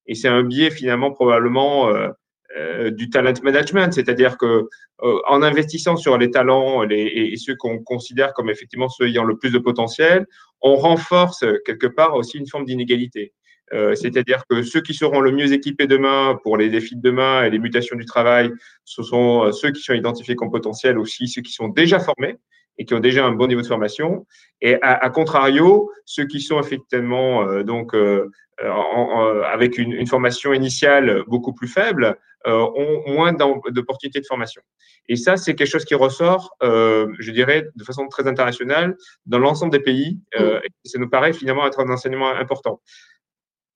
et 0.08 0.16
c'est 0.16 0.28
un 0.28 0.44
biais 0.44 0.70
finalement 0.70 1.12
probablement 1.12 1.90
euh, 1.90 2.10
euh, 2.56 2.92
du 2.92 3.10
talent 3.10 3.34
management, 3.42 3.92
c'est-à-dire 3.94 4.38
que 4.38 4.68
euh, 5.02 5.20
en 5.28 5.42
investissant 5.42 5.96
sur 5.96 6.20
les 6.20 6.30
talents 6.30 6.84
les, 6.84 7.02
et, 7.02 7.36
ceux 7.38 7.56
qu'on 7.56 7.80
considère 7.80 8.34
comme 8.34 8.50
effectivement 8.50 8.90
ceux 8.90 9.08
ayant 9.08 9.24
le 9.24 9.38
plus 9.38 9.52
de 9.52 9.58
potentiel, 9.58 10.28
on 10.62 10.76
renforce 10.76 11.44
quelque 11.66 11.88
part 11.88 12.14
aussi 12.14 12.38
une 12.38 12.48
forme 12.48 12.66
d'inégalité. 12.66 13.34
Euh, 13.74 13.96
c'est-à-dire 13.96 14.44
que 14.48 14.62
ceux 14.62 14.82
qui 14.82 14.94
seront 14.94 15.20
le 15.20 15.32
mieux 15.32 15.52
équipés 15.52 15.88
demain 15.88 16.38
pour 16.44 16.58
les 16.58 16.70
défis 16.70 16.96
de 16.96 17.02
demain 17.02 17.44
et 17.44 17.50
les 17.50 17.58
mutations 17.58 17.96
du 17.96 18.06
travail, 18.06 18.52
ce 18.86 19.02
sont 19.02 19.52
ceux 19.52 19.72
qui 19.72 19.82
sont 19.82 19.94
identifiés 19.94 20.36
comme 20.36 20.52
potentiels 20.52 21.00
aussi, 21.00 21.28
ceux 21.28 21.42
qui 21.42 21.54
sont 21.54 21.70
déjà 21.70 22.00
formés 22.00 22.36
et 22.78 22.86
qui 22.86 22.94
ont 22.94 23.00
déjà 23.00 23.26
un 23.26 23.32
bon 23.32 23.48
niveau 23.48 23.62
de 23.62 23.68
formation. 23.68 24.26
Et 24.62 24.76
à, 24.82 24.94
à 24.94 25.10
contrario, 25.10 25.92
ceux 26.06 26.26
qui 26.26 26.42
sont 26.42 26.60
effectivement 26.60 27.44
euh, 27.44 27.64
donc 27.64 27.94
euh, 27.94 28.30
en, 28.64 29.42
avec 29.44 29.78
une, 29.78 29.94
une, 29.94 30.08
formation 30.08 30.54
initiale 30.54 31.24
beaucoup 31.28 31.54
plus 31.54 31.68
faible 31.68 32.18
euh, 32.46 32.68
ont 32.76 33.14
moins 33.14 33.32
d'opportunités 33.32 34.20
de 34.20 34.26
formation. 34.26 34.62
Et 35.08 35.16
ça, 35.16 35.38
c'est 35.38 35.56
quelque 35.56 35.70
chose 35.70 35.86
qui 35.86 35.96
ressort, 35.96 36.54
euh, 36.62 37.08
je 37.20 37.32
dirais, 37.32 37.70
de 37.74 37.84
façon 37.86 38.10
très 38.10 38.28
internationale 38.28 38.98
dans 39.26 39.40
l'ensemble 39.40 39.72
des 39.72 39.80
pays. 39.80 40.20
Euh, 40.38 40.60
et 40.62 40.90
ça 40.90 41.00
nous 41.00 41.10
paraît 41.10 41.32
finalement 41.32 41.66
être 41.66 41.80
un 41.80 41.90
enseignement 41.90 42.32
important. 42.32 42.82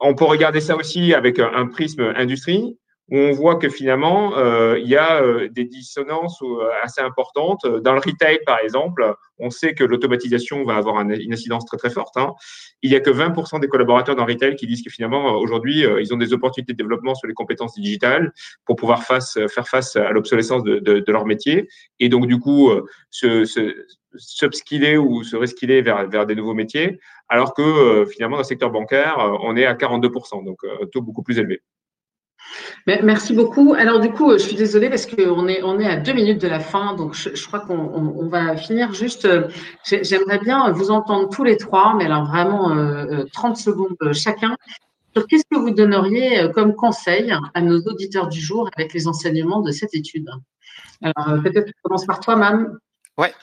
On 0.01 0.15
peut 0.15 0.25
regarder 0.25 0.59
ça 0.59 0.75
aussi 0.75 1.13
avec 1.13 1.39
un 1.39 1.67
prisme 1.67 2.13
industrie 2.17 2.77
on 3.09 3.31
voit 3.31 3.55
que 3.55 3.69
finalement, 3.69 4.37
euh, 4.37 4.77
il 4.79 4.87
y 4.87 4.97
a 4.97 5.21
euh, 5.21 5.47
des 5.49 5.63
dissonances 5.63 6.41
euh, 6.41 6.69
assez 6.83 6.99
importantes. 6.99 7.65
Dans 7.65 7.93
le 7.93 7.99
retail, 7.99 8.39
par 8.45 8.59
exemple, 8.59 9.15
on 9.39 9.49
sait 9.49 9.73
que 9.73 9.83
l'automatisation 9.85 10.65
va 10.65 10.75
avoir 10.75 10.99
une 10.99 11.33
incidence 11.33 11.65
très 11.65 11.77
très 11.77 11.89
forte. 11.89 12.17
Hein. 12.17 12.33
Il 12.81 12.89
n'y 12.89 12.97
a 12.97 12.99
que 12.99 13.09
20% 13.09 13.61
des 13.61 13.67
collaborateurs 13.69 14.15
dans 14.15 14.25
le 14.25 14.33
retail 14.33 14.55
qui 14.55 14.67
disent 14.67 14.83
que 14.83 14.89
finalement, 14.89 15.35
aujourd'hui, 15.35 15.85
ils 15.99 16.13
ont 16.13 16.17
des 16.17 16.33
opportunités 16.33 16.73
de 16.73 16.77
développement 16.77 17.15
sur 17.15 17.27
les 17.27 17.33
compétences 17.33 17.75
digitales 17.75 18.33
pour 18.65 18.75
pouvoir 18.75 19.03
faire 19.03 19.67
face 19.67 19.95
à 19.95 20.11
l'obsolescence 20.11 20.63
de, 20.63 21.03
leur 21.07 21.25
métier. 21.25 21.67
Et 21.99 22.09
donc, 22.09 22.27
du 22.27 22.39
coup, 22.39 22.71
se, 23.11 23.45
s'upskiller 24.15 24.97
ou 24.97 25.23
se 25.23 25.35
reskiller 25.35 25.81
vers, 25.81 26.09
vers 26.09 26.25
des 26.25 26.35
nouveaux 26.35 26.55
métiers, 26.55 26.99
alors 27.29 27.53
que 27.53 28.05
finalement, 28.11 28.37
dans 28.37 28.41
le 28.41 28.47
secteur 28.47 28.71
bancaire, 28.71 29.17
on 29.43 29.55
est 29.55 29.65
à 29.65 29.75
42%, 29.75 30.43
donc 30.43 30.57
un 30.63 30.87
taux 30.87 31.01
beaucoup 31.01 31.23
plus 31.23 31.37
élevé. 31.37 31.61
Merci 32.85 33.33
beaucoup. 33.33 33.73
Alors 33.73 33.99
du 33.99 34.11
coup, 34.11 34.31
je 34.33 34.37
suis 34.37 34.55
désolée 34.55 34.89
parce 34.89 35.05
qu'on 35.05 35.47
est, 35.47 35.61
on 35.63 35.79
à 35.79 35.97
deux 35.97 36.13
minutes 36.13 36.41
de 36.41 36.47
la 36.47 36.59
fin, 36.59 36.95
donc 36.95 37.13
je, 37.13 37.45
crois 37.45 37.59
qu'on 37.59 38.27
va 38.27 38.55
finir 38.55 38.93
juste. 38.93 39.25
Euh, 39.25 39.47
j'aimerais 39.83 40.39
bien 40.39 40.71
vous 40.71 40.89
entendre 40.89 41.29
tous 41.29 41.43
les 41.43 41.57
trois, 41.57 41.95
mais 41.95 42.05
alors 42.05 42.25
vraiment 42.25 42.69
30 42.69 42.75
euh, 42.77 43.25
euh, 43.25 43.55
secondes 43.55 44.13
chacun. 44.13 44.55
Qu'est-ce 45.29 45.45
que 45.49 45.57
vous 45.57 45.71
donneriez 45.71 46.51
comme 46.53 46.75
conseil 46.75 47.33
à 47.55 47.61
nos 47.61 47.79
auditeurs 47.81 48.27
du 48.27 48.39
jour 48.39 48.69
avec 48.75 48.93
les 48.93 49.07
enseignements 49.07 49.61
de 49.61 49.71
cette 49.71 49.95
étude? 49.95 50.29
Alors 51.01 51.41
peut-être 51.41 51.71
commence 51.81 52.05
par 52.05 52.19
toi, 52.19 52.35
Mam. 52.35 52.77
Ouais. 53.17 53.33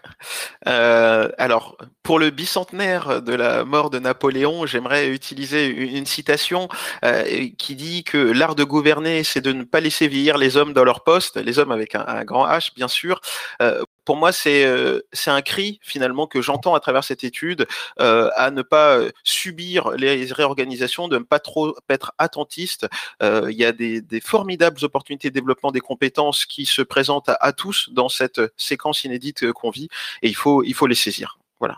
Euh, 0.68 1.30
alors, 1.36 1.76
pour 2.04 2.20
le 2.20 2.30
bicentenaire 2.30 3.20
de 3.22 3.34
la 3.34 3.64
mort 3.64 3.90
de 3.90 3.98
Napoléon, 3.98 4.66
j'aimerais 4.66 5.08
utiliser 5.08 5.66
une, 5.66 6.06
citation 6.06 6.68
euh, 7.04 7.48
qui 7.58 7.74
dit 7.74 8.04
que 8.04 8.18
l'art 8.18 8.54
de 8.54 8.62
gouverner, 8.62 9.24
c'est 9.24 9.40
de 9.40 9.52
ne 9.52 9.64
pas 9.64 9.80
laisser 9.80 10.06
vieillir 10.06 10.38
les 10.38 10.56
hommes 10.56 10.74
dans 10.74 10.84
leur 10.84 11.02
poste, 11.02 11.36
les 11.38 11.58
hommes 11.58 11.72
avec 11.72 11.96
un, 11.96 12.24
grand 12.24 12.46
H, 12.46 12.72
bien 12.76 12.86
sûr, 12.86 13.20
euh, 13.62 13.82
pour 14.04 14.16
moi, 14.16 14.32
c'est 14.32 14.64
euh, 14.64 15.00
c'est 15.12 15.30
un 15.30 15.42
cri 15.42 15.78
finalement 15.82 16.26
que 16.26 16.42
j'entends 16.42 16.74
à 16.74 16.80
travers 16.80 17.04
cette 17.04 17.24
étude 17.24 17.66
euh, 18.00 18.30
à 18.36 18.50
ne 18.50 18.62
pas 18.62 18.98
euh, 18.98 19.10
subir 19.22 19.90
les 19.92 20.26
réorganisations, 20.32 21.08
de 21.08 21.18
ne 21.18 21.24
pas 21.24 21.38
trop 21.38 21.74
être 21.88 22.12
attentiste. 22.18 22.86
il 23.22 23.56
y 23.56 23.64
a 23.64 23.72
des, 23.72 24.00
des, 24.00 24.20
formidables 24.20 24.84
opportunités 24.84 25.28
de 25.30 25.34
développement 25.34 25.70
des 25.70 25.80
compétences 25.80 26.44
qui 26.44 26.66
se 26.66 26.82
présentent 26.82 27.30
à, 27.40 27.52
tous 27.52 27.90
dans 27.92 28.08
cette 28.08 28.40
séquence 28.56 29.04
inédite 29.04 29.50
qu'on 29.52 29.70
vit, 29.70 29.88
et 30.22 30.28
il 30.28 30.36
faut 30.36 30.62
il 30.62 30.74
faut 30.74 30.86
les 30.86 30.94
saisir. 30.94 31.38
Voilà. 31.58 31.76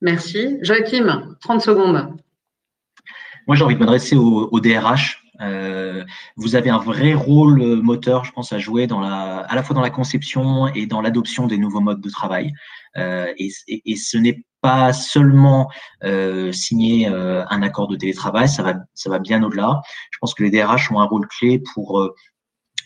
Merci, 0.00 0.58
Joachim. 0.62 1.36
30 1.40 1.60
secondes. 1.60 2.16
Moi, 3.46 3.56
j'ai 3.56 3.64
envie 3.64 3.74
de 3.74 3.80
m'adresser 3.80 4.16
au, 4.16 4.48
au 4.50 4.60
DRH 4.60 5.19
euh, 5.40 6.04
vous 6.36 6.54
avez 6.56 6.70
un 6.70 6.78
vrai 6.78 7.14
rôle 7.14 7.80
moteur, 7.82 8.24
je 8.24 8.32
pense, 8.32 8.52
à 8.52 8.58
jouer 8.58 8.86
dans 8.86 9.00
la, 9.00 9.38
à 9.38 9.54
la 9.54 9.62
fois 9.62 9.74
dans 9.74 9.80
la 9.80 9.90
conception 9.90 10.68
et 10.68 10.86
dans 10.86 11.00
l'adoption 11.00 11.46
des 11.46 11.58
nouveaux 11.58 11.80
modes 11.80 12.00
de 12.00 12.10
travail. 12.10 12.52
Euh, 12.96 13.32
et, 13.38 13.50
et, 13.68 13.96
ce 13.96 14.18
n'est 14.18 14.42
pas 14.60 14.92
seulement 14.92 15.70
euh, 16.04 16.52
signer 16.52 17.08
euh, 17.08 17.44
un 17.48 17.62
accord 17.62 17.88
de 17.88 17.96
télétravail, 17.96 18.48
ça 18.48 18.62
va, 18.62 18.74
ça 18.94 19.10
va 19.10 19.18
bien 19.18 19.42
au-delà. 19.42 19.80
Je 20.10 20.18
pense 20.20 20.34
que 20.34 20.42
les 20.42 20.50
DRH 20.50 20.90
ont 20.92 21.00
un 21.00 21.04
rôle 21.04 21.26
clé 21.28 21.62
pour 21.74 22.00
euh, 22.00 22.14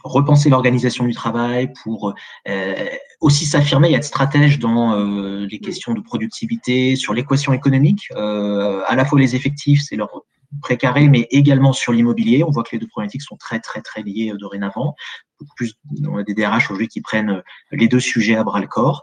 repenser 0.04 0.50
l'organisation 0.50 1.04
du 1.04 1.14
travail, 1.14 1.72
pour 1.82 2.14
euh, 2.48 2.74
aussi 3.20 3.46
s'affirmer 3.46 3.90
et 3.90 3.94
être 3.94 4.04
stratège 4.04 4.58
dans 4.58 4.94
les 4.96 5.58
questions 5.60 5.94
de 5.94 6.00
productivité, 6.02 6.94
sur 6.94 7.14
l'équation 7.14 7.54
économique. 7.54 8.10
à 8.14 8.94
la 8.94 9.04
fois 9.06 9.18
les 9.18 9.34
effectifs, 9.34 9.80
c'est 9.82 9.96
leur 9.96 10.10
précaré, 10.60 11.08
mais 11.08 11.26
également 11.30 11.72
sur 11.72 11.92
l'immobilier. 11.92 12.44
On 12.44 12.50
voit 12.50 12.62
que 12.62 12.70
les 12.72 12.78
deux 12.78 12.86
problématiques 12.86 13.22
sont 13.22 13.36
très, 13.36 13.60
très, 13.60 13.80
très 13.82 14.02
liées 14.02 14.32
dorénavant. 14.38 14.94
Beaucoup 15.40 15.54
plus, 15.56 15.74
on 16.06 16.16
a 16.16 16.22
des 16.22 16.34
DRH 16.34 16.64
aujourd'hui 16.66 16.88
qui 16.88 17.00
prennent 17.00 17.42
les 17.72 17.88
deux 17.88 18.00
sujets 18.00 18.36
à 18.36 18.44
bras 18.44 18.60
le 18.60 18.66
corps 18.66 19.02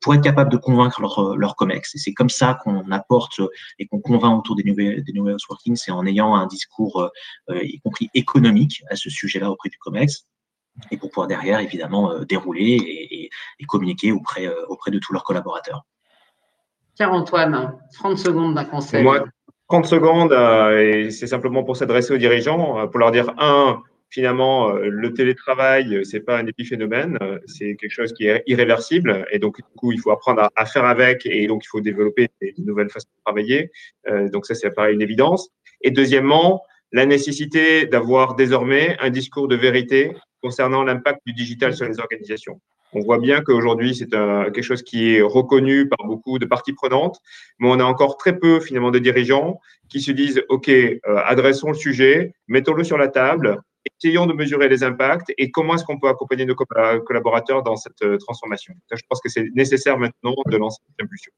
pour 0.00 0.14
être 0.14 0.22
capable 0.22 0.50
de 0.50 0.56
convaincre 0.56 1.00
leur, 1.00 1.36
leur 1.36 1.56
COMEX. 1.56 1.94
Et 1.94 1.98
c'est 1.98 2.14
comme 2.14 2.30
ça 2.30 2.58
qu'on 2.62 2.90
apporte 2.90 3.40
et 3.78 3.86
qu'on 3.86 4.00
convainc 4.00 4.38
autour 4.38 4.56
des 4.56 4.64
nouvelles, 4.64 5.04
des 5.04 5.12
nouvelles 5.12 5.36
working, 5.48 5.76
c'est 5.76 5.92
en 5.92 6.04
ayant 6.04 6.34
un 6.34 6.46
discours, 6.46 7.08
y 7.48 7.78
compris 7.80 8.10
économique, 8.14 8.82
à 8.90 8.96
ce 8.96 9.08
sujet-là 9.08 9.50
auprès 9.50 9.68
du 9.68 9.78
COMEX 9.78 10.26
et 10.90 10.96
pour 10.96 11.10
pouvoir 11.10 11.28
derrière, 11.28 11.60
évidemment, 11.60 12.20
dérouler 12.24 12.80
et, 12.82 13.30
et 13.60 13.64
communiquer 13.66 14.10
auprès, 14.10 14.48
auprès 14.68 14.90
de 14.90 14.98
tous 14.98 15.12
leurs 15.12 15.24
collaborateurs. 15.24 15.84
Pierre-Antoine, 16.94 17.78
30 17.94 18.18
secondes 18.18 18.54
d'un 18.54 18.64
conseil. 18.64 19.02
Moi, 19.02 19.24
30 19.72 19.86
secondes, 19.86 20.34
euh, 20.34 21.06
et 21.06 21.10
c'est 21.10 21.26
simplement 21.26 21.64
pour 21.64 21.78
s'adresser 21.78 22.12
aux 22.12 22.18
dirigeants, 22.18 22.78
euh, 22.78 22.86
pour 22.88 22.98
leur 22.98 23.10
dire, 23.10 23.32
un, 23.38 23.80
finalement, 24.10 24.68
euh, 24.68 24.90
le 24.90 25.14
télétravail, 25.14 26.04
c'est 26.04 26.20
pas 26.20 26.36
un 26.36 26.46
épiphénomène, 26.46 27.18
c'est 27.46 27.76
quelque 27.76 27.90
chose 27.90 28.12
qui 28.12 28.26
est 28.26 28.42
irréversible, 28.46 29.24
et 29.32 29.38
donc, 29.38 29.56
du 29.56 29.62
coup, 29.78 29.90
il 29.90 29.98
faut 29.98 30.10
apprendre 30.10 30.46
à, 30.54 30.66
faire 30.66 30.84
avec, 30.84 31.24
et 31.24 31.46
donc, 31.46 31.62
il 31.64 31.68
faut 31.68 31.80
développer 31.80 32.28
de 32.42 32.62
nouvelles 32.62 32.90
façons 32.90 33.08
de 33.16 33.24
travailler. 33.24 33.70
donc, 34.30 34.44
ça, 34.44 34.54
c'est 34.54 34.70
pareil 34.72 34.94
une 34.94 35.00
évidence. 35.00 35.48
Et 35.80 35.90
deuxièmement, 35.90 36.62
la 36.92 37.06
nécessité 37.06 37.86
d'avoir 37.86 38.34
désormais 38.34 38.98
un 39.00 39.08
discours 39.08 39.48
de 39.48 39.56
vérité 39.56 40.12
concernant 40.42 40.82
l'impact 40.82 41.20
du 41.26 41.32
digital 41.32 41.74
sur 41.74 41.86
les 41.86 42.00
organisations. 42.00 42.60
On 42.94 43.00
voit 43.00 43.18
bien 43.18 43.40
qu'aujourd'hui, 43.40 43.94
c'est 43.94 44.10
quelque 44.10 44.62
chose 44.62 44.82
qui 44.82 45.14
est 45.14 45.22
reconnu 45.22 45.88
par 45.88 46.06
beaucoup 46.06 46.38
de 46.38 46.44
parties 46.44 46.74
prenantes, 46.74 47.18
mais 47.58 47.68
on 47.68 47.80
a 47.80 47.84
encore 47.84 48.16
très 48.18 48.38
peu 48.38 48.60
finalement 48.60 48.90
de 48.90 48.98
dirigeants 48.98 49.60
qui 49.88 50.00
se 50.02 50.12
disent, 50.12 50.42
OK, 50.48 50.68
euh, 50.68 50.98
adressons 51.24 51.68
le 51.68 51.74
sujet, 51.74 52.34
mettons-le 52.48 52.84
sur 52.84 52.98
la 52.98 53.08
table, 53.08 53.62
essayons 53.98 54.26
de 54.26 54.34
mesurer 54.34 54.68
les 54.68 54.84
impacts 54.84 55.32
et 55.38 55.50
comment 55.50 55.74
est-ce 55.74 55.84
qu'on 55.84 55.98
peut 55.98 56.08
accompagner 56.08 56.44
nos 56.44 56.54
collaborateurs 56.54 57.62
dans 57.62 57.76
cette 57.76 58.02
euh, 58.02 58.18
transformation. 58.18 58.74
je 58.90 59.02
pense 59.08 59.20
que 59.20 59.28
c'est 59.28 59.48
nécessaire 59.54 59.98
maintenant 59.98 60.34
de 60.46 60.56
lancer 60.56 60.80
cette 60.86 61.04
impulsion. 61.04 61.32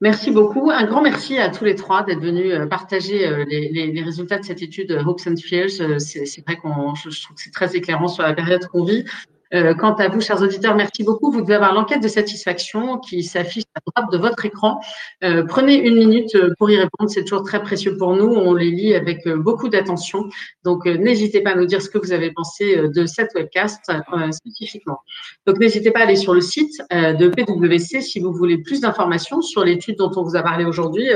Merci 0.00 0.30
beaucoup. 0.30 0.70
Un 0.70 0.84
grand 0.84 1.02
merci 1.02 1.38
à 1.38 1.48
tous 1.48 1.64
les 1.64 1.74
trois 1.74 2.02
d'être 2.02 2.20
venus 2.20 2.52
euh, 2.52 2.66
partager 2.66 3.44
les, 3.46 4.02
résultats 4.02 4.38
de 4.38 4.44
cette 4.44 4.62
étude 4.62 4.92
Hopes 5.06 5.20
and 5.26 5.36
Fears. 5.36 6.00
C'est 6.00 6.44
vrai 6.46 6.56
qu'on, 6.56 6.94
je 6.94 7.22
trouve 7.22 7.36
que 7.36 7.42
c'est 7.42 7.52
très 7.52 7.76
éclairant 7.76 8.08
sur 8.08 8.22
la 8.22 8.34
période 8.34 8.66
qu'on 8.66 8.84
vit. 8.84 9.04
Euh, 9.54 9.74
quant 9.74 9.94
à 9.94 10.08
vous, 10.08 10.20
chers 10.20 10.42
auditeurs, 10.42 10.74
merci 10.74 11.04
beaucoup. 11.04 11.30
Vous 11.30 11.40
devez 11.40 11.54
avoir 11.54 11.72
l'enquête 11.72 12.02
de 12.02 12.08
satisfaction 12.08 12.98
qui 12.98 13.22
s'affiche 13.22 13.64
à 13.74 13.80
droite 13.86 14.12
de 14.12 14.18
votre 14.18 14.44
écran. 14.44 14.80
Euh, 15.24 15.44
prenez 15.44 15.76
une 15.76 15.96
minute 15.96 16.34
euh, 16.34 16.52
pour 16.58 16.70
y 16.70 16.76
répondre. 16.76 17.10
C'est 17.10 17.24
toujours 17.24 17.44
très 17.44 17.62
précieux 17.62 17.96
pour 17.96 18.14
nous. 18.14 18.26
On 18.26 18.54
les 18.54 18.70
lit 18.70 18.94
avec 18.94 19.28
beaucoup 19.28 19.68
d'attention. 19.68 20.28
Donc, 20.64 20.86
n'hésitez 20.86 21.40
pas 21.42 21.50
à 21.50 21.54
nous 21.54 21.66
dire 21.66 21.82
ce 21.82 21.90
que 21.90 21.98
vous 21.98 22.12
avez 22.12 22.32
pensé 22.32 22.88
de 22.88 23.06
cette 23.06 23.34
webcast 23.34 23.90
spécifiquement. 24.32 24.98
Donc, 25.46 25.58
n'hésitez 25.58 25.90
pas 25.90 26.00
à 26.00 26.02
aller 26.02 26.16
sur 26.16 26.34
le 26.34 26.40
site 26.40 26.82
de 26.90 27.28
PwC 27.28 28.00
si 28.00 28.20
vous 28.20 28.32
voulez 28.32 28.58
plus 28.58 28.80
d'informations 28.80 29.42
sur 29.42 29.64
l'étude 29.64 29.96
dont 29.96 30.10
on 30.16 30.22
vous 30.22 30.36
a 30.36 30.42
parlé 30.42 30.64
aujourd'hui, 30.64 31.08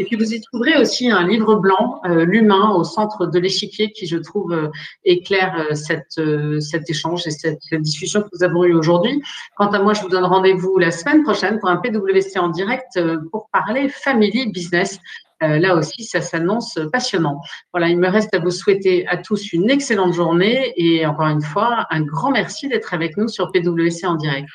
et 0.00 0.04
puis, 0.04 0.16
vous 0.16 0.32
y 0.32 0.40
trouverez 0.40 0.78
aussi 0.78 1.10
un 1.10 1.28
livre 1.28 1.56
blanc, 1.56 2.00
euh, 2.06 2.24
L'humain 2.24 2.70
au 2.70 2.84
centre 2.84 3.26
de 3.26 3.38
l'échiquier, 3.38 3.92
qui, 3.92 4.06
je 4.06 4.16
trouve, 4.16 4.50
euh, 4.50 4.68
éclaire 5.04 5.54
euh, 5.58 5.74
cette, 5.74 6.18
cet 6.62 6.88
échange 6.88 7.26
et 7.26 7.30
cette, 7.30 7.60
discussion 7.74 8.22
que 8.22 8.28
nous 8.32 8.42
avons 8.42 8.64
eue 8.64 8.72
aujourd'hui. 8.72 9.22
Quant 9.58 9.66
à 9.66 9.78
moi, 9.78 9.92
je 9.92 10.00
vous 10.00 10.08
donne 10.08 10.24
rendez-vous 10.24 10.78
la 10.78 10.90
semaine 10.90 11.22
prochaine 11.22 11.58
pour 11.58 11.68
un 11.68 11.76
PWC 11.76 12.38
en 12.38 12.48
direct 12.48 12.98
pour 13.30 13.50
parler 13.52 13.90
family 13.90 14.50
business. 14.50 14.98
là 15.42 15.74
aussi, 15.74 16.04
ça 16.04 16.22
s'annonce 16.22 16.78
passionnant. 16.90 17.42
Voilà, 17.74 17.88
il 17.90 17.98
me 17.98 18.08
reste 18.08 18.34
à 18.34 18.38
vous 18.38 18.50
souhaiter 18.50 19.06
à 19.06 19.18
tous 19.18 19.52
une 19.52 19.68
excellente 19.68 20.14
journée 20.14 20.72
et 20.76 21.04
encore 21.04 21.28
une 21.28 21.42
fois, 21.42 21.86
un 21.90 22.00
grand 22.00 22.30
merci 22.30 22.68
d'être 22.68 22.94
avec 22.94 23.18
nous 23.18 23.28
sur 23.28 23.52
PWC 23.52 24.06
en 24.06 24.14
direct. 24.14 24.48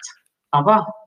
Au 0.54 0.60
revoir. 0.60 1.05